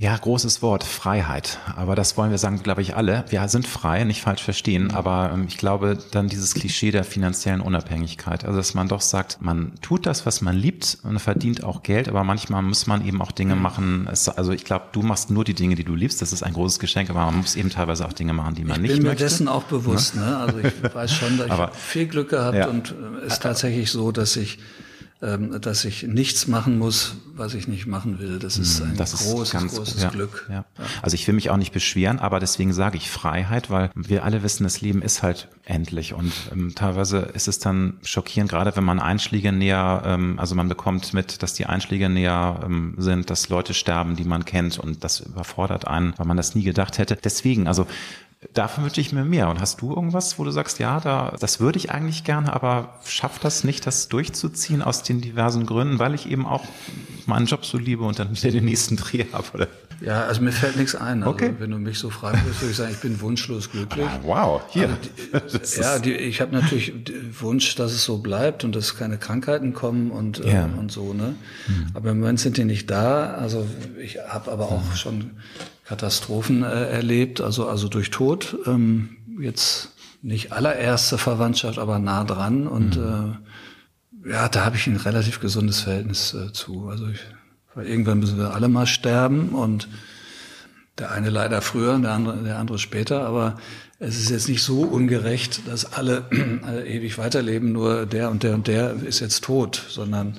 [0.00, 1.58] Ja, großes Wort, Freiheit.
[1.74, 3.24] Aber das wollen wir sagen, glaube ich, alle.
[3.30, 4.92] Wir sind frei, nicht falsch verstehen.
[4.92, 8.44] Aber ähm, ich glaube, dann dieses Klischee der finanziellen Unabhängigkeit.
[8.44, 12.08] Also, dass man doch sagt, man tut das, was man liebt und verdient auch Geld.
[12.08, 14.08] Aber manchmal muss man eben auch Dinge machen.
[14.08, 16.22] Es, also, ich glaube, du machst nur die Dinge, die du liebst.
[16.22, 17.10] Das ist ein großes Geschenk.
[17.10, 18.94] Aber man muss eben teilweise auch Dinge machen, die man ich nicht möchte.
[18.94, 20.14] Ich bin mir dessen auch bewusst.
[20.14, 20.20] Ne?
[20.26, 20.36] ne?
[20.38, 22.68] Also, ich weiß schon, dass ich viel Glück gehabt ja.
[22.68, 24.60] und es äh, ist tatsächlich so, dass ich
[25.20, 28.38] dass ich nichts machen muss, was ich nicht machen will.
[28.38, 30.48] Das ist hm, ein das großes, ganz, großes ja, Glück.
[30.48, 30.64] Ja.
[31.02, 34.44] Also ich will mich auch nicht beschweren, aber deswegen sage ich Freiheit, weil wir alle
[34.44, 38.84] wissen, das Leben ist halt endlich und ähm, teilweise ist es dann schockierend, gerade wenn
[38.84, 43.48] man Einschläge näher, ähm, also man bekommt mit, dass die Einschläge näher ähm, sind, dass
[43.48, 47.16] Leute sterben, die man kennt und das überfordert einen, weil man das nie gedacht hätte.
[47.16, 47.88] Deswegen, also
[48.54, 49.48] Davon wünsche ich mir mehr.
[49.48, 52.94] Und hast du irgendwas, wo du sagst, ja, da, das würde ich eigentlich gerne, aber
[53.04, 56.64] schafft das nicht, das durchzuziehen aus den diversen Gründen, weil ich eben auch
[57.26, 59.68] meinen Job so liebe und dann wieder den nächsten Dreh habe, oder?
[60.00, 61.24] Ja, also mir fällt nichts ein.
[61.24, 61.54] Also okay.
[61.58, 64.06] Wenn du mich so fragst, würde ich sagen, ich bin wunschlos glücklich.
[64.06, 64.88] Ah, wow, hier.
[64.88, 66.92] Die, ja, die, ich habe natürlich
[67.40, 70.66] Wunsch, dass es so bleibt und dass keine Krankheiten kommen und, ja.
[70.66, 71.12] ähm, und so.
[71.12, 71.34] Ne?
[71.66, 71.86] Hm.
[71.94, 73.34] Aber im Moment sind die nicht da.
[73.34, 73.66] Also
[74.00, 74.96] ich habe aber auch hm.
[74.96, 75.30] schon
[75.88, 78.58] Katastrophen äh, erlebt, also, also durch Tod.
[78.66, 82.66] Ähm, jetzt nicht allererste Verwandtschaft, aber nah dran.
[82.66, 83.38] Und mhm.
[84.24, 86.88] äh, ja, da habe ich ein relativ gesundes Verhältnis äh, zu.
[86.90, 87.20] Also ich,
[87.74, 89.88] weil irgendwann müssen wir alle mal sterben und
[90.98, 93.56] der eine leider früher, der andere, der andere später, aber
[93.98, 96.24] es ist jetzt nicht so ungerecht, dass alle,
[96.64, 100.38] alle ewig weiterleben, nur der und der und der ist jetzt tot, sondern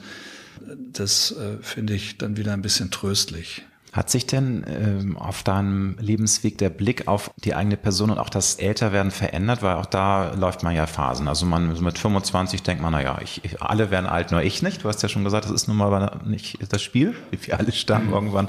[0.94, 3.64] das äh, finde ich dann wieder ein bisschen tröstlich.
[3.92, 8.30] Hat sich denn ähm, auf deinem Lebensweg der Blick auf die eigene Person und auch
[8.30, 9.64] das Älterwerden verändert?
[9.64, 11.28] Weil auch da läuft man ja Phasen.
[11.28, 14.84] Also man mit 25 denkt man, naja, ich, ich, alle werden alt, nur ich nicht.
[14.84, 17.16] Du hast ja schon gesagt, das ist nun mal nicht das Spiel.
[17.32, 18.14] Wir alle sterben mhm.
[18.14, 18.48] irgendwann.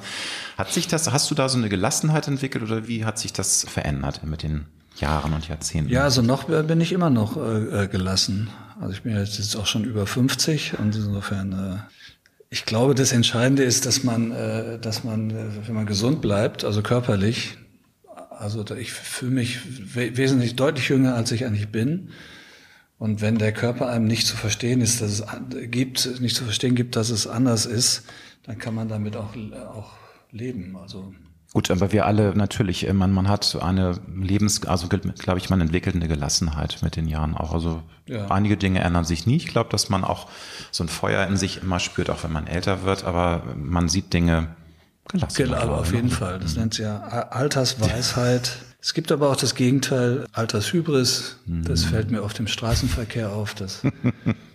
[0.59, 3.65] Hat sich das, hast du da so eine Gelassenheit entwickelt oder wie hat sich das
[3.65, 4.67] verändert mit den
[4.97, 5.91] Jahren und Jahrzehnten?
[5.91, 8.51] Ja, also noch bin ich immer noch äh, äh gelassen.
[8.79, 12.00] Also ich bin jetzt auch schon über 50 und insofern äh,
[12.51, 16.65] ich glaube, das Entscheidende ist, dass man, äh, dass man, äh, wenn man gesund bleibt,
[16.65, 17.57] also körperlich,
[18.31, 19.61] also ich fühle mich
[19.95, 22.11] wesentlich deutlich jünger, als ich eigentlich bin.
[22.99, 25.25] Und wenn der Körper einem nicht zu verstehen ist, dass es
[25.71, 28.05] gibt, nicht zu verstehen gibt, dass es anders ist,
[28.45, 29.37] dann kann man damit auch,
[29.75, 29.93] auch
[30.33, 30.77] leben.
[30.77, 31.15] Also
[31.53, 35.61] Gut, aber wir alle natürlich, äh, man, man hat eine Lebens, also glaube ich, man
[35.61, 37.53] entwickelt eine Gelassenheit mit den Jahren auch.
[37.53, 38.29] Also ja.
[38.29, 39.37] einige Dinge ändern sich nie.
[39.37, 40.29] Ich glaube, dass man auch
[40.71, 44.13] so ein Feuer in sich immer spürt, auch wenn man älter wird, aber man sieht
[44.13, 44.55] Dinge
[45.09, 45.45] gelassen.
[45.45, 46.39] Genau, auf jeden Fall.
[46.39, 46.61] Das mhm.
[46.61, 48.59] nennt sich ja Altersweisheit.
[48.81, 51.37] Es gibt aber auch das Gegenteil, Altershybris.
[51.47, 51.89] Das mhm.
[51.89, 53.55] fällt mir auf dem Straßenverkehr auf.
[53.55, 53.83] Das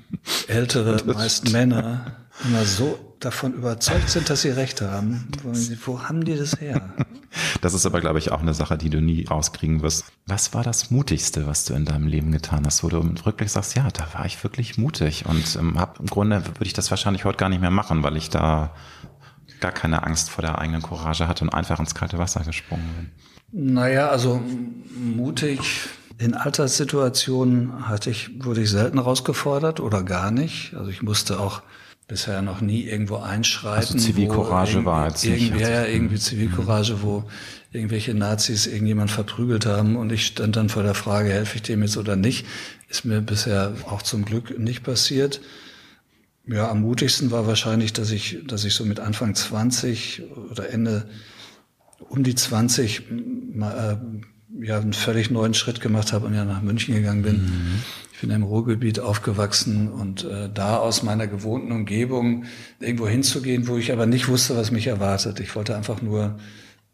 [0.48, 5.28] ältere, meist Männer, immer so davon überzeugt sind, dass sie Recht haben.
[5.86, 6.94] Wo haben die das her?
[7.62, 10.06] Das ist aber, glaube ich, auch eine Sache, die du nie rauskriegen wirst.
[10.26, 13.76] Was war das Mutigste, was du in deinem Leben getan hast, wo du rückblick sagst,
[13.76, 17.26] ja, da war ich wirklich mutig und ähm, hab, im Grunde würde ich das wahrscheinlich
[17.26, 18.74] heute gar nicht mehr machen, weil ich da
[19.60, 23.12] gar keine Angst vor der eigenen Courage hatte und einfach ins kalte Wasser gesprungen
[23.52, 23.74] bin.
[23.74, 24.42] Naja, also
[24.98, 25.60] mutig.
[26.18, 30.74] In Alterssituationen hatte ich, wurde ich selten herausgefordert oder gar nicht.
[30.76, 31.62] Also ich musste auch
[32.08, 33.96] bisher noch nie irgendwo einschreiten.
[33.96, 35.48] Also Zivilcourage war jetzt nicht.
[35.48, 37.24] Irgendwie, ja, irgendwie Zivilcourage, wo
[37.72, 41.82] irgendwelche Nazis irgendjemand verprügelt haben und ich stand dann vor der Frage, helfe ich dem
[41.82, 42.46] jetzt oder nicht,
[42.88, 45.42] ist mir bisher auch zum Glück nicht passiert.
[46.48, 51.10] Ja, am mutigsten war wahrscheinlich, dass ich, dass ich so mit Anfang 20 oder Ende
[52.00, 53.04] um die 20
[53.54, 54.26] mal, äh,
[54.62, 57.36] ja, einen völlig neuen Schritt gemacht habe und ja nach München gegangen bin.
[57.44, 57.82] Mhm
[58.16, 62.46] ich bin im Ruhrgebiet aufgewachsen und äh, da aus meiner gewohnten Umgebung
[62.80, 65.42] irgendwo hinzugehen, wo ich aber nicht wusste, was mich erwartet.
[65.42, 66.38] Ich wollte einfach nur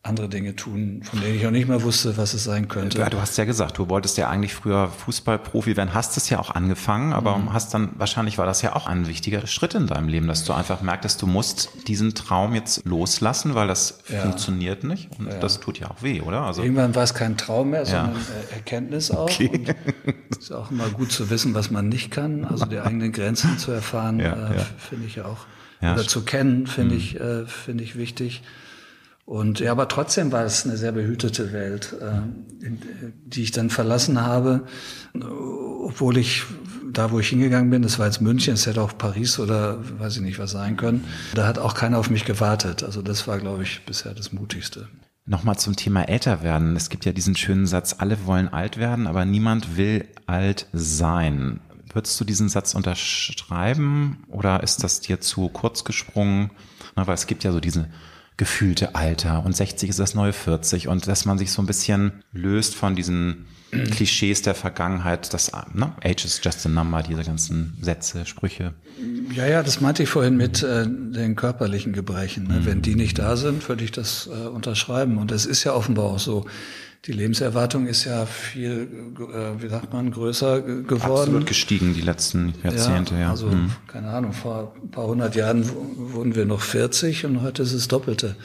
[0.03, 2.97] andere Dinge tun, von denen ich auch nicht mehr wusste, was es sein könnte.
[2.97, 6.39] Ja, du hast ja gesagt, du wolltest ja eigentlich früher Fußballprofi werden, hast es ja
[6.39, 7.53] auch angefangen, aber mhm.
[7.53, 10.53] hast dann, wahrscheinlich war das ja auch ein wichtiger Schritt in deinem Leben, dass du
[10.53, 14.21] einfach merktest, du musst diesen Traum jetzt loslassen, weil das ja.
[14.21, 15.37] funktioniert nicht und ja.
[15.37, 16.41] das tut ja auch weh, oder?
[16.41, 18.55] Also Irgendwann war es kein Traum mehr, sondern ja.
[18.55, 19.29] Erkenntnis auch.
[19.29, 19.49] Okay.
[20.03, 23.11] Und es ist auch immer gut zu wissen, was man nicht kann, also die eigenen
[23.11, 24.33] Grenzen zu erfahren, äh,
[24.79, 25.45] finde ich auch,
[25.79, 26.99] oder zu kennen, finde mhm.
[26.99, 28.41] ich, äh, finde ich wichtig.
[29.31, 32.81] Und ja, aber trotzdem war es eine sehr behütete Welt, äh, in,
[33.23, 34.65] die ich dann verlassen habe,
[35.85, 36.43] obwohl ich
[36.91, 40.17] da, wo ich hingegangen bin, das war jetzt München, es hätte auch Paris oder weiß
[40.17, 41.05] ich nicht was sein können.
[41.33, 42.83] Da hat auch keiner auf mich gewartet.
[42.83, 44.89] Also das war, glaube ich, bisher das Mutigste.
[45.25, 46.75] Nochmal zum Thema älter werden.
[46.75, 51.61] Es gibt ja diesen schönen Satz, alle wollen alt werden, aber niemand will alt sein.
[51.93, 56.51] Würdest du diesen Satz unterschreiben oder ist das dir zu kurz gesprungen?
[56.97, 57.87] Na, weil es gibt ja so diese
[58.37, 62.23] gefühlte Alter und 60 ist das neue 40 und dass man sich so ein bisschen
[62.33, 67.77] löst von diesen Klischees der Vergangenheit, das ne, Age is just a number, diese ganzen
[67.81, 68.73] Sätze, Sprüche.
[69.33, 72.47] Ja, ja, das meinte ich vorhin mit äh, den körperlichen Gebrechen.
[72.47, 72.59] Ne?
[72.59, 72.65] Mhm.
[72.65, 75.17] Wenn die nicht da sind, würde ich das äh, unterschreiben.
[75.17, 76.45] Und es ist ja offenbar auch so,
[77.05, 78.87] die Lebenserwartung ist ja viel,
[79.17, 81.01] äh, wie sagt man, größer geworden.
[81.01, 83.21] Absolut gestiegen die letzten Jahrzehnte, ja.
[83.21, 83.29] ja.
[83.31, 83.71] Also, hm.
[83.87, 85.67] keine Ahnung, vor ein paar hundert Jahren
[86.13, 88.35] wurden wir noch 40 und heute ist es Doppelte.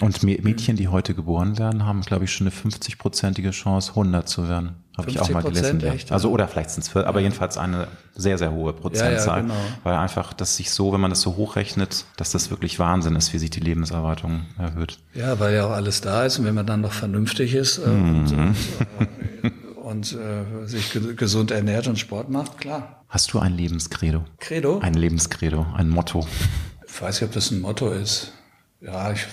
[0.00, 4.48] Und Mädchen, die heute geboren werden, haben, glaube ich, schon eine 50-prozentige Chance, 100 zu
[4.48, 4.76] werden.
[4.96, 5.82] Habe ich auch mal gelesen.
[5.82, 6.14] Echt, ja.
[6.14, 9.26] Also oder vielleicht sind es, aber jedenfalls eine sehr, sehr hohe Prozentzahl.
[9.26, 9.54] Ja, ja, genau.
[9.82, 13.32] Weil einfach, dass sich so, wenn man das so hochrechnet, dass das wirklich Wahnsinn ist,
[13.32, 14.98] wie sich die Lebenserwartung erhöht.
[15.14, 17.88] Ja, weil ja auch alles da ist und wenn man dann noch vernünftig ist äh,
[17.88, 18.18] mhm.
[18.20, 23.04] und, äh, und äh, sich gesund ernährt und Sport macht, klar.
[23.08, 24.24] Hast du ein Lebenskredo?
[24.38, 24.78] Credo?
[24.78, 26.26] Ein Lebenskredo, ein Motto.
[26.86, 28.32] Ich weiß nicht, ob das ein Motto ist.
[28.84, 29.26] Ja, ich,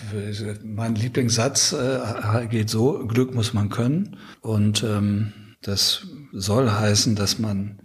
[0.64, 4.16] mein Lieblingssatz äh, geht so, Glück muss man können.
[4.40, 7.80] Und ähm, das soll heißen, dass man,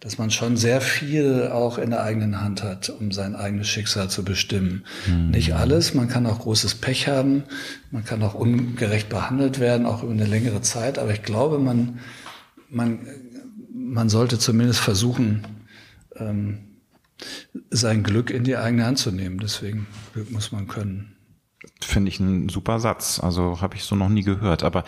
[0.00, 4.10] dass man schon sehr viel auch in der eigenen Hand hat, um sein eigenes Schicksal
[4.10, 4.86] zu bestimmen.
[5.06, 5.30] Mhm.
[5.30, 7.44] Nicht alles, man kann auch großes Pech haben,
[7.92, 10.98] man kann auch ungerecht behandelt werden, auch über eine längere Zeit.
[10.98, 12.00] Aber ich glaube, man,
[12.68, 13.06] man,
[13.72, 15.46] man sollte zumindest versuchen,
[16.16, 16.73] ähm,
[17.70, 19.38] sein Glück in die eigene Hand zu nehmen.
[19.38, 21.16] Deswegen Glück muss man können.
[21.80, 23.20] Finde ich ein super Satz.
[23.20, 24.62] Also habe ich so noch nie gehört.
[24.62, 24.84] Aber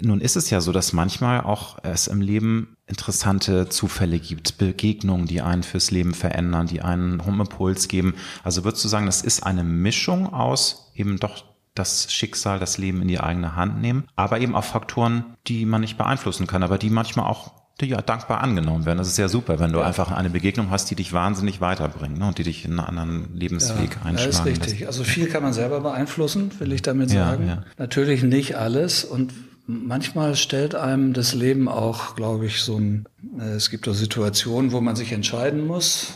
[0.00, 5.26] nun ist es ja so, dass manchmal auch es im Leben interessante Zufälle gibt, Begegnungen,
[5.26, 8.14] die einen fürs Leben verändern, die einen Impuls geben.
[8.42, 13.02] Also würdest du sagen, das ist eine Mischung aus eben doch das Schicksal, das Leben
[13.02, 16.78] in die eigene Hand nehmen, aber eben auch Faktoren, die man nicht beeinflussen kann, aber
[16.78, 17.52] die manchmal auch
[17.82, 18.98] ja dankbar angenommen werden.
[18.98, 19.84] Das ist ja super, wenn du ja.
[19.84, 23.36] einfach eine Begegnung hast, die dich wahnsinnig weiterbringt ne, und die dich in einen anderen
[23.36, 24.80] Lebensweg ja, einschlagen Das ist richtig.
[24.80, 24.86] Lässt.
[24.86, 27.46] Also viel kann man selber beeinflussen, will ich damit sagen.
[27.46, 29.34] Ja, Natürlich nicht alles und
[29.66, 33.06] manchmal stellt einem das Leben auch, glaube ich, so ein,
[33.38, 36.14] äh, es gibt auch Situationen, wo man sich entscheiden muss,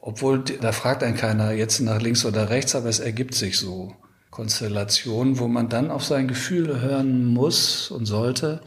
[0.00, 3.96] obwohl da fragt einen keiner jetzt nach links oder rechts, aber es ergibt sich so.
[4.30, 8.62] Konstellationen, wo man dann auf sein Gefühl hören muss und sollte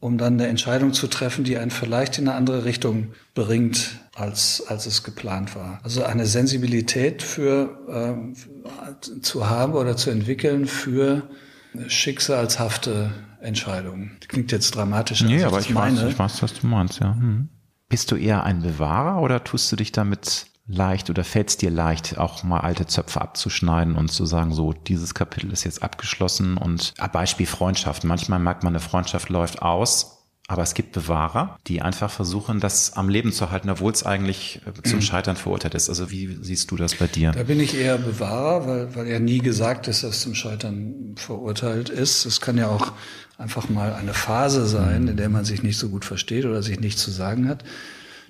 [0.00, 4.62] um dann eine Entscheidung zu treffen, die einen vielleicht in eine andere Richtung bringt, als,
[4.66, 5.80] als es geplant war.
[5.82, 8.28] Also eine Sensibilität für
[9.04, 11.28] äh, zu haben oder zu entwickeln für
[11.86, 14.16] schicksalshafte Entscheidungen.
[14.20, 15.22] Das klingt jetzt dramatisch.
[15.22, 16.02] Nee, aber ich, ich meine.
[16.02, 17.14] Weiß, ich weiß, was du meinst, ja.
[17.14, 17.48] Hm.
[17.88, 21.70] Bist du eher ein Bewahrer oder tust du dich damit leicht oder fällt es dir
[21.70, 26.56] leicht, auch mal alte Zöpfe abzuschneiden und zu sagen, so, dieses Kapitel ist jetzt abgeschlossen
[26.56, 28.04] und ein Beispiel Freundschaft.
[28.04, 30.16] Manchmal merkt man, eine Freundschaft läuft aus,
[30.48, 34.60] Aber es gibt Bewahrer, die einfach versuchen, das am Leben zu halten, obwohl es eigentlich
[34.64, 35.88] äh, zum Scheitern verurteilt ist.
[35.88, 37.32] Also wie siehst du das bei dir?
[37.32, 41.88] Da bin ich eher Bewahrer, weil, weil ja nie gesagt ist, dass zum Scheitern verurteilt
[41.88, 42.26] ist.
[42.26, 42.92] Es kann ja auch
[43.38, 46.78] einfach mal eine Phase sein, in der man sich nicht so gut versteht oder sich
[46.78, 47.64] nichts zu sagen hat.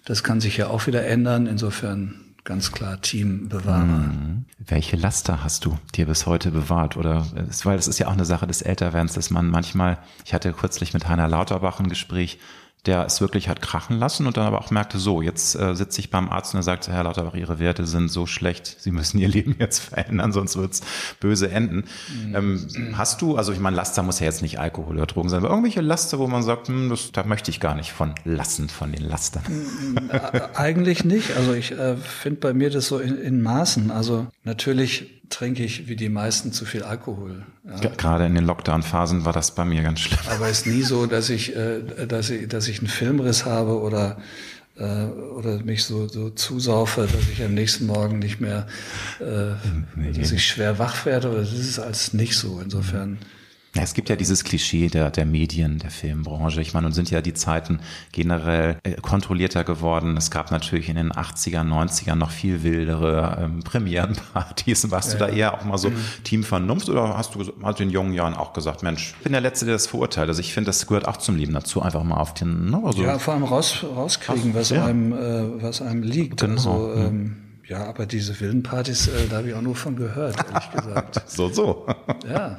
[0.06, 1.46] Das kann sich ja auch wieder ändern.
[1.46, 3.84] Insofern ganz klar Teambewahrer.
[3.84, 4.46] Mhm.
[4.58, 6.96] Welche Laster hast du dir bis heute bewahrt?
[6.96, 7.26] Oder
[7.64, 10.94] weil es ist ja auch eine Sache des Älterwerdens, dass man manchmal, ich hatte kürzlich
[10.94, 12.38] mit Heiner Lauterbach ein Gespräch,
[12.86, 16.00] der es wirklich hat krachen lassen und dann aber auch merkte, so, jetzt äh, sitze
[16.00, 19.18] ich beim Arzt und er sagt, Herr Lauterbach, Ihre Werte sind so schlecht, Sie müssen
[19.18, 20.82] Ihr Leben jetzt verändern, sonst wird's
[21.20, 21.84] böse enden.
[22.26, 22.34] Mhm.
[22.34, 22.66] Ähm,
[22.96, 25.50] hast du, also ich meine, Laster muss ja jetzt nicht Alkohol oder Drogen sein, aber
[25.50, 28.92] irgendwelche Laster, wo man sagt, hm, das, da möchte ich gar nicht von lassen, von
[28.92, 29.42] den Lastern?
[30.54, 31.36] Eigentlich nicht.
[31.36, 33.90] Also ich äh, finde bei mir das so in, in Maßen.
[33.90, 37.44] Also natürlich trinke ich wie die meisten zu viel Alkohol.
[37.64, 37.90] Ja.
[37.96, 40.18] Gerade in den Lockdown-Phasen war das bei mir ganz schlimm.
[40.30, 43.80] Aber es ist nie so, dass ich, äh, dass ich, dass ich einen Filmriss habe
[43.80, 44.18] oder
[44.78, 48.66] äh, oder mich so, so zusaufe, dass ich am nächsten Morgen nicht mehr,
[49.20, 49.52] äh,
[49.94, 50.12] nee.
[50.12, 51.30] dass ich schwer wach werde.
[51.30, 52.60] Oder das ist alles nicht so.
[52.62, 53.18] Insofern
[53.76, 56.62] ja, es gibt ja dieses Klischee der, der Medien, der Filmbranche.
[56.62, 60.16] Ich meine, nun sind ja die Zeiten generell äh, kontrollierter geworden.
[60.16, 64.90] Es gab natürlich in den 80er, 90ern noch viel wildere ähm, Premierenpartys.
[64.90, 65.96] Warst ja, du da eher auch mal so mhm.
[66.24, 69.32] Team Vernunft oder hast du, hast du in jungen Jahren auch gesagt, Mensch, ich bin
[69.32, 70.28] der Letzte, der das verurteilt.
[70.28, 73.02] Also ich finde, das gehört auch zum Leben dazu, einfach mal auf den, ne, also
[73.02, 74.86] Ja, vor allem raus, rauskriegen, was ja.
[74.86, 76.40] einem, äh, was einem liegt.
[76.40, 76.54] Genau.
[76.54, 77.36] Also, ähm,
[77.68, 81.22] ja, aber diese wilden Partys, äh, da habe ich auch nur von gehört, ehrlich gesagt.
[81.26, 81.86] so, so.
[82.26, 82.56] Ja.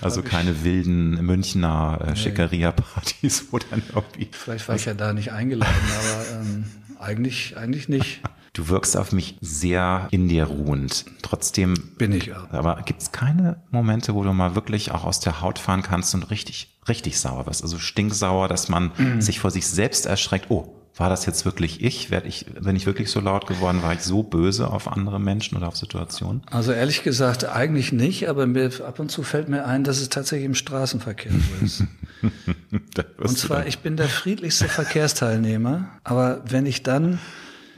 [0.00, 4.28] Also keine wilden Münchner äh, Schickeria-Partys, wo dann irgendwie.
[4.32, 6.64] Vielleicht war ich ja da nicht eingeladen, aber ähm,
[6.98, 8.20] eigentlich, eigentlich nicht.
[8.52, 11.04] Du wirkst auf mich sehr in dir ruhend.
[11.20, 11.74] Trotzdem.
[11.98, 12.50] Bin ich auch.
[12.52, 16.14] Aber gibt es keine Momente, wo du mal wirklich auch aus der Haut fahren kannst
[16.14, 17.62] und richtig, richtig sauer wirst?
[17.62, 19.20] Also stinksauer, dass man mhm.
[19.20, 20.46] sich vor sich selbst erschreckt.
[20.50, 22.10] Oh, war das jetzt wirklich ich?
[22.10, 22.46] Werd ich?
[22.46, 23.82] Bin ich wirklich so laut geworden?
[23.82, 26.40] War ich so böse auf andere Menschen oder auf Situationen?
[26.50, 30.08] Also ehrlich gesagt eigentlich nicht, aber mir, ab und zu fällt mir ein, dass es
[30.08, 31.84] tatsächlich im Straßenverkehr so ist.
[33.18, 37.18] und zwar, ich bin der friedlichste Verkehrsteilnehmer, aber wenn ich dann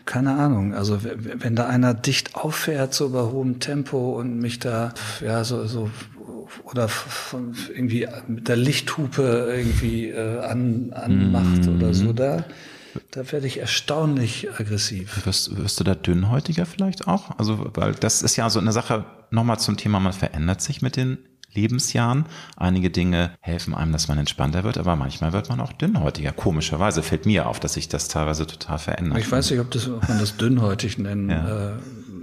[0.07, 4.95] keine Ahnung, also wenn da einer dicht auffährt, so bei hohem Tempo und mich da,
[5.21, 5.91] ja, so, so
[6.65, 11.77] oder von irgendwie mit der Lichthupe irgendwie äh, an, anmacht mm.
[11.77, 12.47] oder so, da,
[13.11, 15.25] da werde ich erstaunlich aggressiv.
[15.27, 17.39] Wirst, wirst du da dünnhäutiger vielleicht auch?
[17.39, 20.97] Also, weil das ist ja so eine Sache, nochmal zum Thema, man verändert sich mit
[20.97, 21.19] den
[21.55, 22.27] Lebensjahren.
[22.57, 26.33] Einige Dinge helfen einem, dass man entspannter wird, aber manchmal wird man auch dünnhäutiger.
[26.33, 29.19] Komischerweise fällt mir auf, dass sich das teilweise total verändert.
[29.19, 31.71] Ich weiß nicht, ob, das, ob man das dünnhäutig nennen ja.
[31.71, 31.73] äh,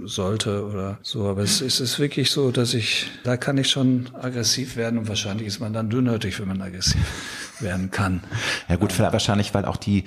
[0.04, 4.08] sollte oder so, aber es, es ist wirklich so, dass ich, da kann ich schon
[4.14, 7.02] aggressiv werden und wahrscheinlich ist man dann dünnhäutig, wenn man aggressiv
[7.60, 8.22] werden kann.
[8.68, 10.04] Ja gut, vielleicht wahrscheinlich, weil auch die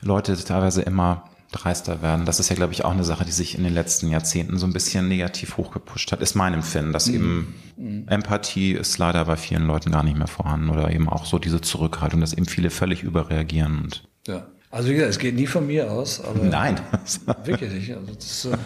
[0.00, 2.24] Leute teilweise immer dreister werden.
[2.24, 4.66] Das ist ja, glaube ich, auch eine Sache, die sich in den letzten Jahrzehnten so
[4.66, 7.14] ein bisschen negativ hochgepusht hat, ist mein Empfinden, dass mhm.
[7.14, 8.08] eben mhm.
[8.08, 11.60] Empathie ist leider bei vielen Leuten gar nicht mehr vorhanden oder eben auch so diese
[11.60, 13.82] Zurückhaltung, dass eben viele völlig überreagieren.
[13.82, 16.80] Und ja, also wie gesagt, es geht nie von mir aus, aber nein,
[17.44, 17.94] wirklich nicht.
[17.94, 18.56] Also das, äh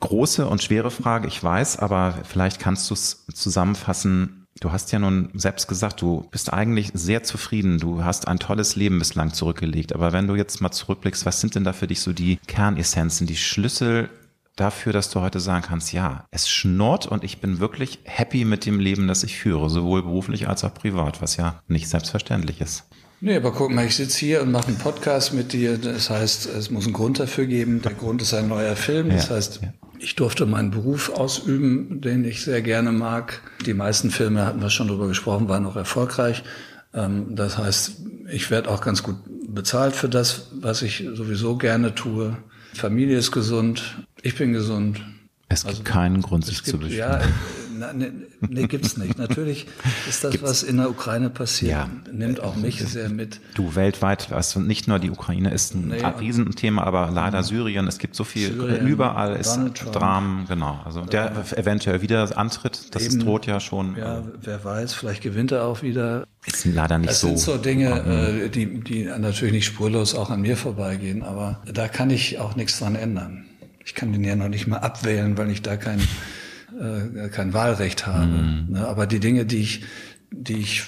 [0.00, 4.45] Große und schwere Frage, ich weiß, aber vielleicht kannst du es zusammenfassen.
[4.60, 7.78] Du hast ja nun selbst gesagt, du bist eigentlich sehr zufrieden.
[7.78, 9.94] Du hast ein tolles Leben bislang zurückgelegt.
[9.94, 13.26] Aber wenn du jetzt mal zurückblickst, was sind denn da für dich so die Kernessenzen,
[13.26, 14.08] die Schlüssel
[14.56, 18.64] dafür, dass du heute sagen kannst, ja, es schnurrt und ich bin wirklich happy mit
[18.64, 22.88] dem Leben, das ich führe, sowohl beruflich als auch privat, was ja nicht selbstverständlich ist.
[23.20, 25.78] Nee, aber guck mal, ich sitze hier und mache einen Podcast mit dir.
[25.78, 27.80] Das heißt, es muss einen Grund dafür geben.
[27.82, 29.08] Der Grund ist ein neuer Film.
[29.10, 29.72] Das ja, heißt, ja.
[29.98, 33.40] Ich durfte meinen Beruf ausüben, den ich sehr gerne mag.
[33.64, 36.42] Die meisten Filme, hatten wir schon drüber gesprochen, waren auch erfolgreich.
[36.92, 39.16] Ähm, das heißt, ich werde auch ganz gut
[39.48, 42.36] bezahlt für das, was ich sowieso gerne tue.
[42.74, 45.00] Familie ist gesund, ich bin gesund.
[45.48, 47.20] Es gibt also, keinen Grund, sich gibt, zu beschweren.
[47.20, 47.28] Ja,
[47.94, 48.12] nee,
[48.48, 49.18] nee, gibt's nicht.
[49.18, 49.66] Natürlich
[50.08, 50.48] ist das, gibt's?
[50.48, 51.90] was in der Ukraine passiert, ja.
[52.12, 53.40] nimmt auch mich sehr mit.
[53.54, 57.98] Du weltweit, also nicht nur die Ukraine ist ein nee, Riesenthema, aber leider Syrien, es
[57.98, 59.58] gibt so viel, Syrien, überall ist
[59.92, 60.80] Dramen, genau.
[60.84, 63.96] Also der eventuell wieder antritt, das Eben, droht ja schon.
[63.96, 66.26] Ja, wer weiß, vielleicht gewinnt er auch wieder.
[66.46, 67.30] Ist leider nicht das so.
[67.30, 71.62] Das sind so Dinge, äh, die, die natürlich nicht spurlos auch an mir vorbeigehen, aber
[71.72, 73.46] da kann ich auch nichts dran ändern.
[73.84, 76.00] Ich kann den ja noch nicht mal abwählen, weil ich da kein
[76.78, 78.26] äh, kein Wahlrecht habe.
[78.26, 78.66] Mhm.
[78.70, 78.86] Ne?
[78.86, 79.84] Aber die Dinge, die ich,
[80.30, 80.84] die ich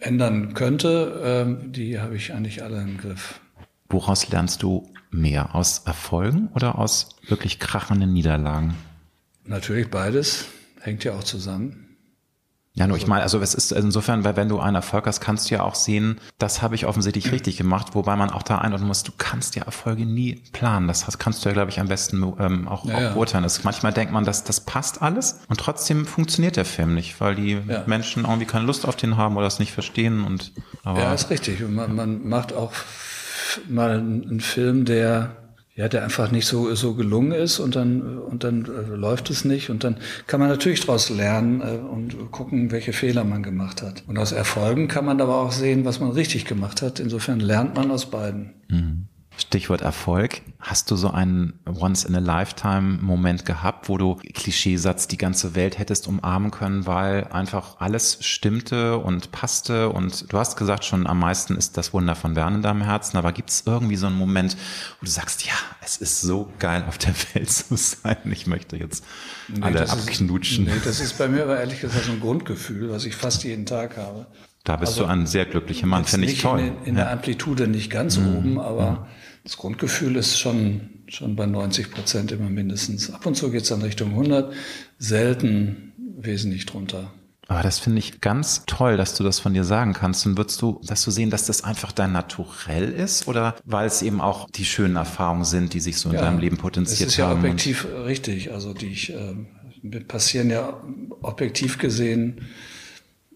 [0.00, 3.40] ändern könnte, ähm, die habe ich eigentlich alle im Griff.
[3.88, 5.54] Woraus lernst du mehr?
[5.54, 8.74] Aus Erfolgen oder aus wirklich krachenden Niederlagen?
[9.44, 10.46] Natürlich beides.
[10.80, 11.83] Hängt ja auch zusammen.
[12.76, 15.48] Ja, nur ich meine, also es ist insofern, weil wenn du einen Erfolg hast, kannst
[15.48, 18.88] du ja auch sehen, das habe ich offensichtlich richtig gemacht, wobei man auch da einordnen
[18.88, 20.88] muss, du kannst ja Erfolge nie planen.
[20.88, 23.44] Das kannst du ja, glaube ich, am besten ähm, auch, ja, auch beurteilen.
[23.44, 27.36] Das, manchmal denkt man, dass das passt alles und trotzdem funktioniert der Film nicht, weil
[27.36, 27.84] die ja.
[27.86, 30.24] Menschen irgendwie keine Lust auf den haben oder das nicht verstehen.
[30.24, 30.50] Und,
[30.82, 31.60] aber ja, ist richtig.
[31.68, 32.72] Man, man macht auch
[33.68, 35.43] mal einen Film, der
[35.76, 39.44] ja, der einfach nicht so, so gelungen ist und dann, und dann äh, läuft es
[39.44, 39.96] nicht und dann
[40.28, 44.04] kann man natürlich daraus lernen äh, und gucken, welche Fehler man gemacht hat.
[44.06, 47.00] Und aus Erfolgen kann man aber auch sehen, was man richtig gemacht hat.
[47.00, 48.54] Insofern lernt man aus beiden.
[48.68, 49.08] Mhm.
[49.36, 50.42] Stichwort Erfolg.
[50.60, 56.86] Hast du so einen Once-in-a-Lifetime-Moment gehabt, wo du Klischeesatz die ganze Welt hättest umarmen können,
[56.86, 59.90] weil einfach alles stimmte und passte?
[59.90, 63.16] Und du hast gesagt, schon am meisten ist das Wunder von Bern in deinem Herzen,
[63.16, 64.56] aber gibt es irgendwie so einen Moment,
[65.00, 65.54] wo du sagst, ja,
[65.84, 68.16] es ist so geil, auf der Welt zu sein.
[68.26, 69.04] Ich möchte jetzt
[69.48, 70.66] nee, alle abknutschen.
[70.66, 73.42] Ist, nee, das ist bei mir aber ehrlich gesagt so ein Grundgefühl, was ich fast
[73.42, 74.26] jeden Tag habe.
[74.64, 76.60] Da bist also, du ein sehr glücklicher Mann, finde ich toll.
[76.60, 77.04] In, in ja.
[77.04, 78.36] der Amplitude nicht ganz mhm.
[78.36, 78.98] oben, aber mhm.
[79.44, 83.10] Das Grundgefühl ist schon, schon bei 90 Prozent immer mindestens.
[83.12, 84.52] Ab und zu geht es dann Richtung 100,
[84.98, 87.12] selten wesentlich drunter.
[87.46, 90.24] Aber das finde ich ganz toll, dass du das von dir sagen kannst.
[90.24, 94.00] Und würdest du, dass du sehen, dass das einfach dein Naturell ist oder weil es
[94.00, 97.04] eben auch die schönen Erfahrungen sind, die sich so in ja, deinem Leben potenziert haben?
[97.04, 98.52] Das ist ja objektiv richtig.
[98.52, 100.80] Also die ich, äh, passieren ja
[101.20, 102.40] objektiv gesehen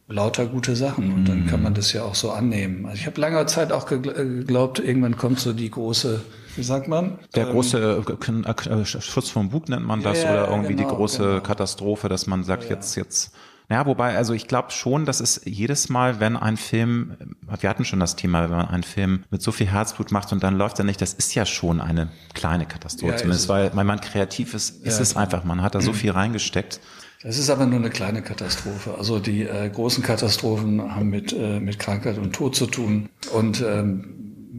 [0.08, 1.76] lauter gute Sachen und dann kann man mhm.
[1.76, 2.86] das ja auch so annehmen.
[2.86, 6.22] Also ich habe lange Zeit auch äh, geglaubt, irgendwann kommt so die große,
[6.56, 7.18] wie sagt man?
[7.34, 10.88] Der ähm, große äh, äh, Schutz vom Bug nennt man das ja, oder irgendwie genau,
[10.88, 11.40] die große genau.
[11.40, 13.32] Katastrophe, dass man sagt, ja, jetzt, jetzt.
[13.70, 17.84] Ja, wobei, also ich glaube schon, dass es jedes Mal, wenn ein Film, wir hatten
[17.84, 20.78] schon das Thema, wenn man einen Film mit so viel Herzblut macht und dann läuft
[20.78, 23.12] er nicht, das ist ja schon eine kleine Katastrophe.
[23.12, 26.12] Ja, Zumindest, weil, weil man kreativ ist, ist es einfach, man hat da so viel
[26.12, 26.80] reingesteckt.
[27.22, 28.94] Das ist aber nur eine kleine Katastrophe.
[28.96, 33.08] Also die äh, großen Katastrophen haben mit, äh, mit Krankheit und Tod zu tun.
[33.32, 34.18] Und ähm,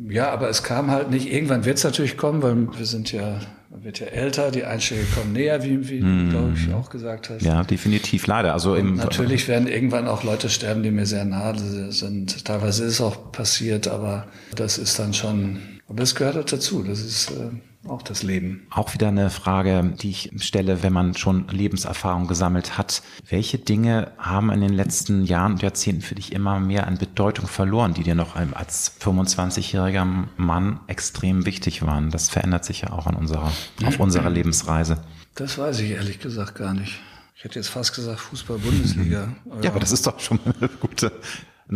[0.10, 1.32] ja, aber es kam halt nicht.
[1.32, 3.40] Irgendwann wird es natürlich kommen, weil wir sind ja,
[3.70, 6.30] man wird ja älter, die Einschläge kommen näher, wie, wie mm.
[6.32, 7.44] glaube ich auch gesagt hast.
[7.44, 8.54] Ja, definitiv, leider.
[8.54, 11.58] Also im natürlich werden irgendwann auch Leute sterben, die mir sehr nahe
[11.92, 12.44] sind.
[12.44, 16.84] Teilweise ist es auch passiert, aber das ist dann schon, aber das gehört auch dazu.
[16.84, 17.50] Das ist äh,
[17.88, 18.68] auch das Leben.
[18.70, 23.02] Auch wieder eine Frage, die ich stelle, wenn man schon Lebenserfahrung gesammelt hat.
[23.28, 27.48] Welche Dinge haben in den letzten Jahren und Jahrzehnten für dich immer mehr an Bedeutung
[27.48, 32.12] verloren, die dir noch als 25-jähriger Mann extrem wichtig waren?
[32.12, 33.52] Das verändert sich ja auch an unserer,
[33.84, 35.02] auf unserer Lebensreise.
[35.36, 37.00] Das weiß ich ehrlich gesagt gar nicht.
[37.36, 39.30] Ich hätte jetzt fast gesagt Fußball-Bundesliga.
[39.64, 41.12] ja, aber das ist doch schon mal eine gute.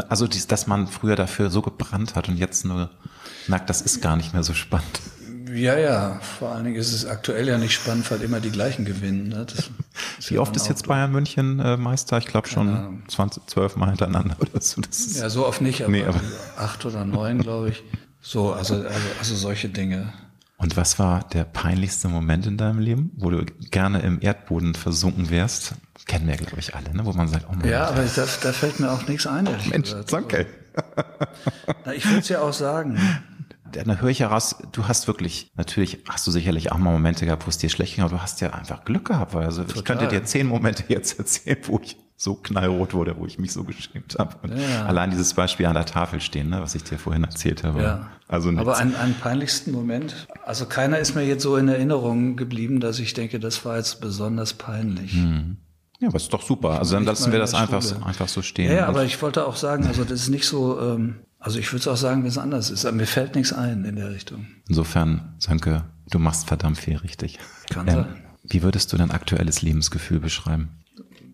[0.09, 2.89] Also, dass man früher dafür so gebrannt hat und jetzt nur
[3.47, 5.01] merkt, das ist gar nicht mehr so spannend.
[5.53, 6.19] Ja, ja.
[6.39, 9.27] Vor allen Dingen ist es aktuell ja nicht spannend, weil immer die gleichen gewinnen.
[9.27, 9.45] Ne?
[10.27, 12.17] Wie oft ist jetzt Bayern München äh, Meister?
[12.17, 14.81] Ich glaube schon 20, 12 Mal hintereinander oder so.
[15.15, 16.19] Ja, so oft nicht, aber, nee, aber
[16.57, 17.83] acht oder neun, glaube ich.
[18.21, 18.89] So, also, also,
[19.19, 20.13] also solche Dinge.
[20.63, 25.29] Und was war der peinlichste Moment in deinem Leben, wo du gerne im Erdboden versunken
[25.29, 25.75] wärst?
[26.07, 27.05] Kennen wir, glaube ich, alle, ne?
[27.05, 29.69] wo man sagt, oh mein Ja, aber da, da fällt mir auch nichts ein, ehrlich
[29.69, 30.13] Mensch, gesagt.
[30.13, 30.45] Danke.
[31.85, 32.97] Na, ich würde es ja auch sagen
[33.73, 37.45] dann höre ich heraus, du hast wirklich, natürlich hast du sicherlich auch mal Momente gehabt,
[37.45, 39.83] wo es dir schlecht ging, aber du hast ja einfach Glück gehabt, weil also ich
[39.83, 43.63] könnte dir zehn Momente jetzt erzählen, wo ich so knallrot wurde, wo ich mich so
[43.63, 44.55] geschämt habe.
[44.55, 44.85] Ja.
[44.85, 47.81] Allein dieses Beispiel an der Tafel stehen, ne, was ich dir vorhin erzählt habe.
[47.81, 48.09] Ja.
[48.27, 52.79] Also aber einen, einen peinlichsten Moment, also keiner ist mir jetzt so in Erinnerung geblieben,
[52.79, 55.13] dass ich denke, das war jetzt besonders peinlich.
[55.13, 55.57] Hm.
[55.99, 56.79] Ja, aber ist doch super.
[56.79, 58.71] Also dann lassen wir das einfach, einfach so stehen.
[58.71, 61.71] Ja, ja, aber ich wollte auch sagen, also das ist nicht so, ähm, also ich
[61.71, 62.85] würde es auch sagen, wenn es anders ist.
[62.85, 64.47] Aber mir fällt nichts ein in der Richtung.
[64.67, 67.39] Insofern, Sönke, du machst verdammt viel richtig.
[67.69, 68.05] Kann ähm, sein.
[68.43, 70.82] Wie würdest du dein aktuelles Lebensgefühl beschreiben?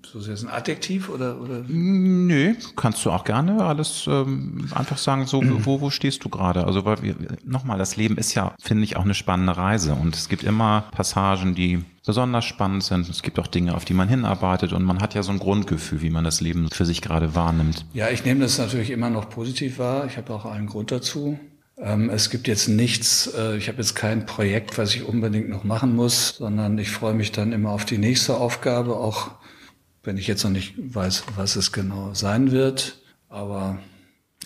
[0.05, 1.63] So ist jetzt ein Adjektiv oder, oder?
[1.67, 6.65] Nö, kannst du auch gerne alles ähm, einfach sagen, so wo, wo stehst du gerade?
[6.65, 10.15] Also weil wir, nochmal, das Leben ist ja, finde ich, auch eine spannende Reise und
[10.15, 13.07] es gibt immer Passagen, die besonders spannend sind.
[13.07, 16.01] Es gibt auch Dinge, auf die man hinarbeitet und man hat ja so ein Grundgefühl,
[16.01, 17.85] wie man das Leben für sich gerade wahrnimmt.
[17.93, 20.05] Ja, ich nehme das natürlich immer noch positiv wahr.
[20.07, 21.39] Ich habe auch einen Grund dazu.
[21.77, 25.63] Ähm, es gibt jetzt nichts, äh, ich habe jetzt kein Projekt, was ich unbedingt noch
[25.63, 29.31] machen muss, sondern ich freue mich dann immer auf die nächste Aufgabe, auch
[30.03, 32.99] wenn ich jetzt noch nicht weiß, was es genau sein wird.
[33.29, 33.79] Aber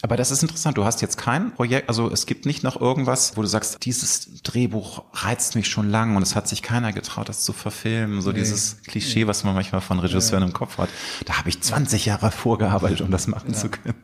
[0.01, 0.77] aber das ist interessant.
[0.77, 4.41] Du hast jetzt kein Projekt, also es gibt nicht noch irgendwas, wo du sagst, dieses
[4.43, 8.19] Drehbuch reizt mich schon lang und es hat sich keiner getraut, das zu verfilmen.
[8.21, 8.39] So nee.
[8.39, 10.47] dieses Klischee, was man manchmal von Regisseuren ja.
[10.47, 10.89] im Kopf hat.
[11.25, 13.57] Da habe ich 20 Jahre vorgearbeitet, um das machen ja.
[13.57, 13.95] zu können.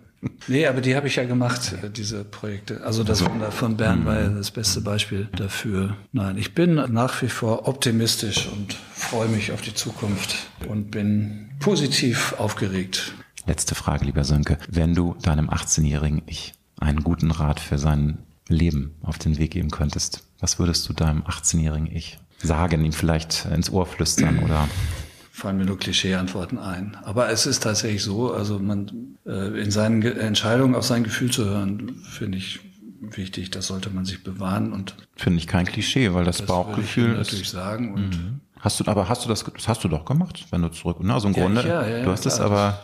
[0.48, 2.84] Nee, aber die habe ich ja gemacht, äh, diese Projekte.
[2.84, 5.96] Also das Wunder von Bern war ja das beste Beispiel dafür.
[6.12, 10.36] Nein, ich bin nach wie vor optimistisch und freue mich auf die Zukunft
[10.68, 13.14] und bin positiv aufgeregt.
[13.46, 14.58] Letzte Frage, lieber Sönke.
[14.70, 19.70] Wenn du deinem 18-jährigen Ich einen guten Rat für sein Leben auf den Weg geben
[19.70, 24.68] könntest, was würdest du deinem 18-jährigen Ich sagen, ihm vielleicht ins Ohr flüstern oder?
[25.40, 26.98] Fallen mir nur Klischee-Antworten ein.
[27.04, 31.32] Aber es ist tatsächlich so, also man äh, in seinen Ge Entscheidungen auf sein Gefühl
[31.32, 32.60] zu hören, finde ich
[33.00, 33.50] wichtig.
[33.50, 37.18] Das sollte man sich bewahren und finde ich kein Klischee, weil das, das Bauchgefühl ist
[37.18, 38.40] natürlich sagen und mhm.
[38.60, 41.14] Hast du, aber hast du das, das hast du doch gemacht, wenn du zurück, ne?
[41.14, 42.78] Also im ja, Grunde, ja, ja, du hast es aber,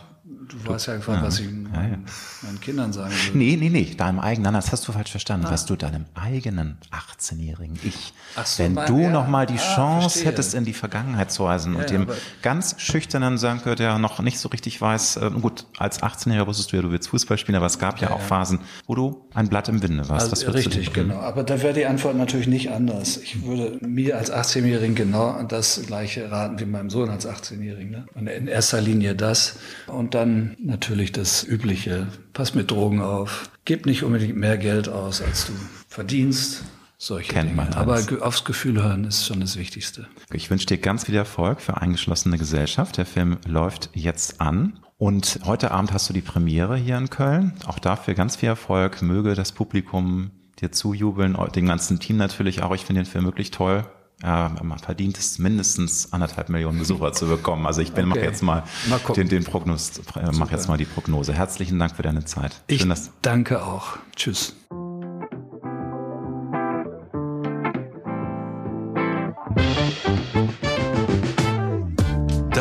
[0.48, 1.52] Du warst ja gefragt, was ich ja.
[1.52, 3.38] meinen Kindern sagen würde.
[3.38, 5.50] Nee, nee, nee, deinem eigenen, das hast du falsch verstanden, ah.
[5.50, 6.78] was du deinem eigenen
[7.18, 8.12] 18-jährigen Ich,
[8.44, 10.24] so, wenn mein, du ja, noch mal die ah, Chance verstehe.
[10.26, 12.06] hättest, in die Vergangenheit zu reisen ja, und dem
[12.42, 16.76] ganz schüchternen Sanke, der noch nicht so richtig weiß, äh, gut, als 18-Jähriger wusstest du
[16.76, 19.68] ja, du willst Fußball spielen, aber es gab ja, auch Phasen, wo du ein Blatt
[19.68, 20.30] im Winde warst.
[20.30, 21.16] Also, richtig, genau.
[21.20, 23.16] Aber da wäre die Antwort natürlich nicht anders.
[23.16, 27.90] Ich würde mir als 18-Jährigen genau das gleiche raten wie meinem Sohn als 18-Jährigen.
[27.90, 28.06] Ne?
[28.14, 29.56] Und in erster Linie das.
[29.86, 32.08] Und dann natürlich das Übliche.
[32.32, 33.50] Pass mit Drogen auf.
[33.64, 35.52] Gib nicht unbedingt mehr Geld aus, als du
[35.88, 36.62] verdienst.
[36.98, 37.56] Solche Kennt Dinge.
[37.56, 38.08] man alles.
[38.08, 40.08] Aber aufs Gefühl hören ist schon das Wichtigste.
[40.32, 42.96] Ich wünsche dir ganz viel Erfolg für eingeschlossene Gesellschaft.
[42.96, 44.80] Der Film läuft jetzt an.
[44.98, 47.52] Und heute Abend hast du die Premiere hier in Köln.
[47.66, 49.02] Auch dafür ganz viel Erfolg.
[49.02, 50.30] Möge das Publikum
[50.60, 52.74] dir zujubeln, dem ganzen Team natürlich auch.
[52.74, 53.84] Ich finde den Film wirklich toll
[54.22, 57.66] äh, man verdient es mindestens anderthalb Millionen Besucher zu bekommen.
[57.66, 58.18] Also ich bin okay.
[58.18, 61.34] mach jetzt mal, mal den, den Prognos, äh, mach jetzt mal die Prognose.
[61.34, 62.62] Herzlichen Dank für deine Zeit.
[62.66, 63.98] Ich Schön, dass danke auch.
[64.14, 64.56] Tschüss.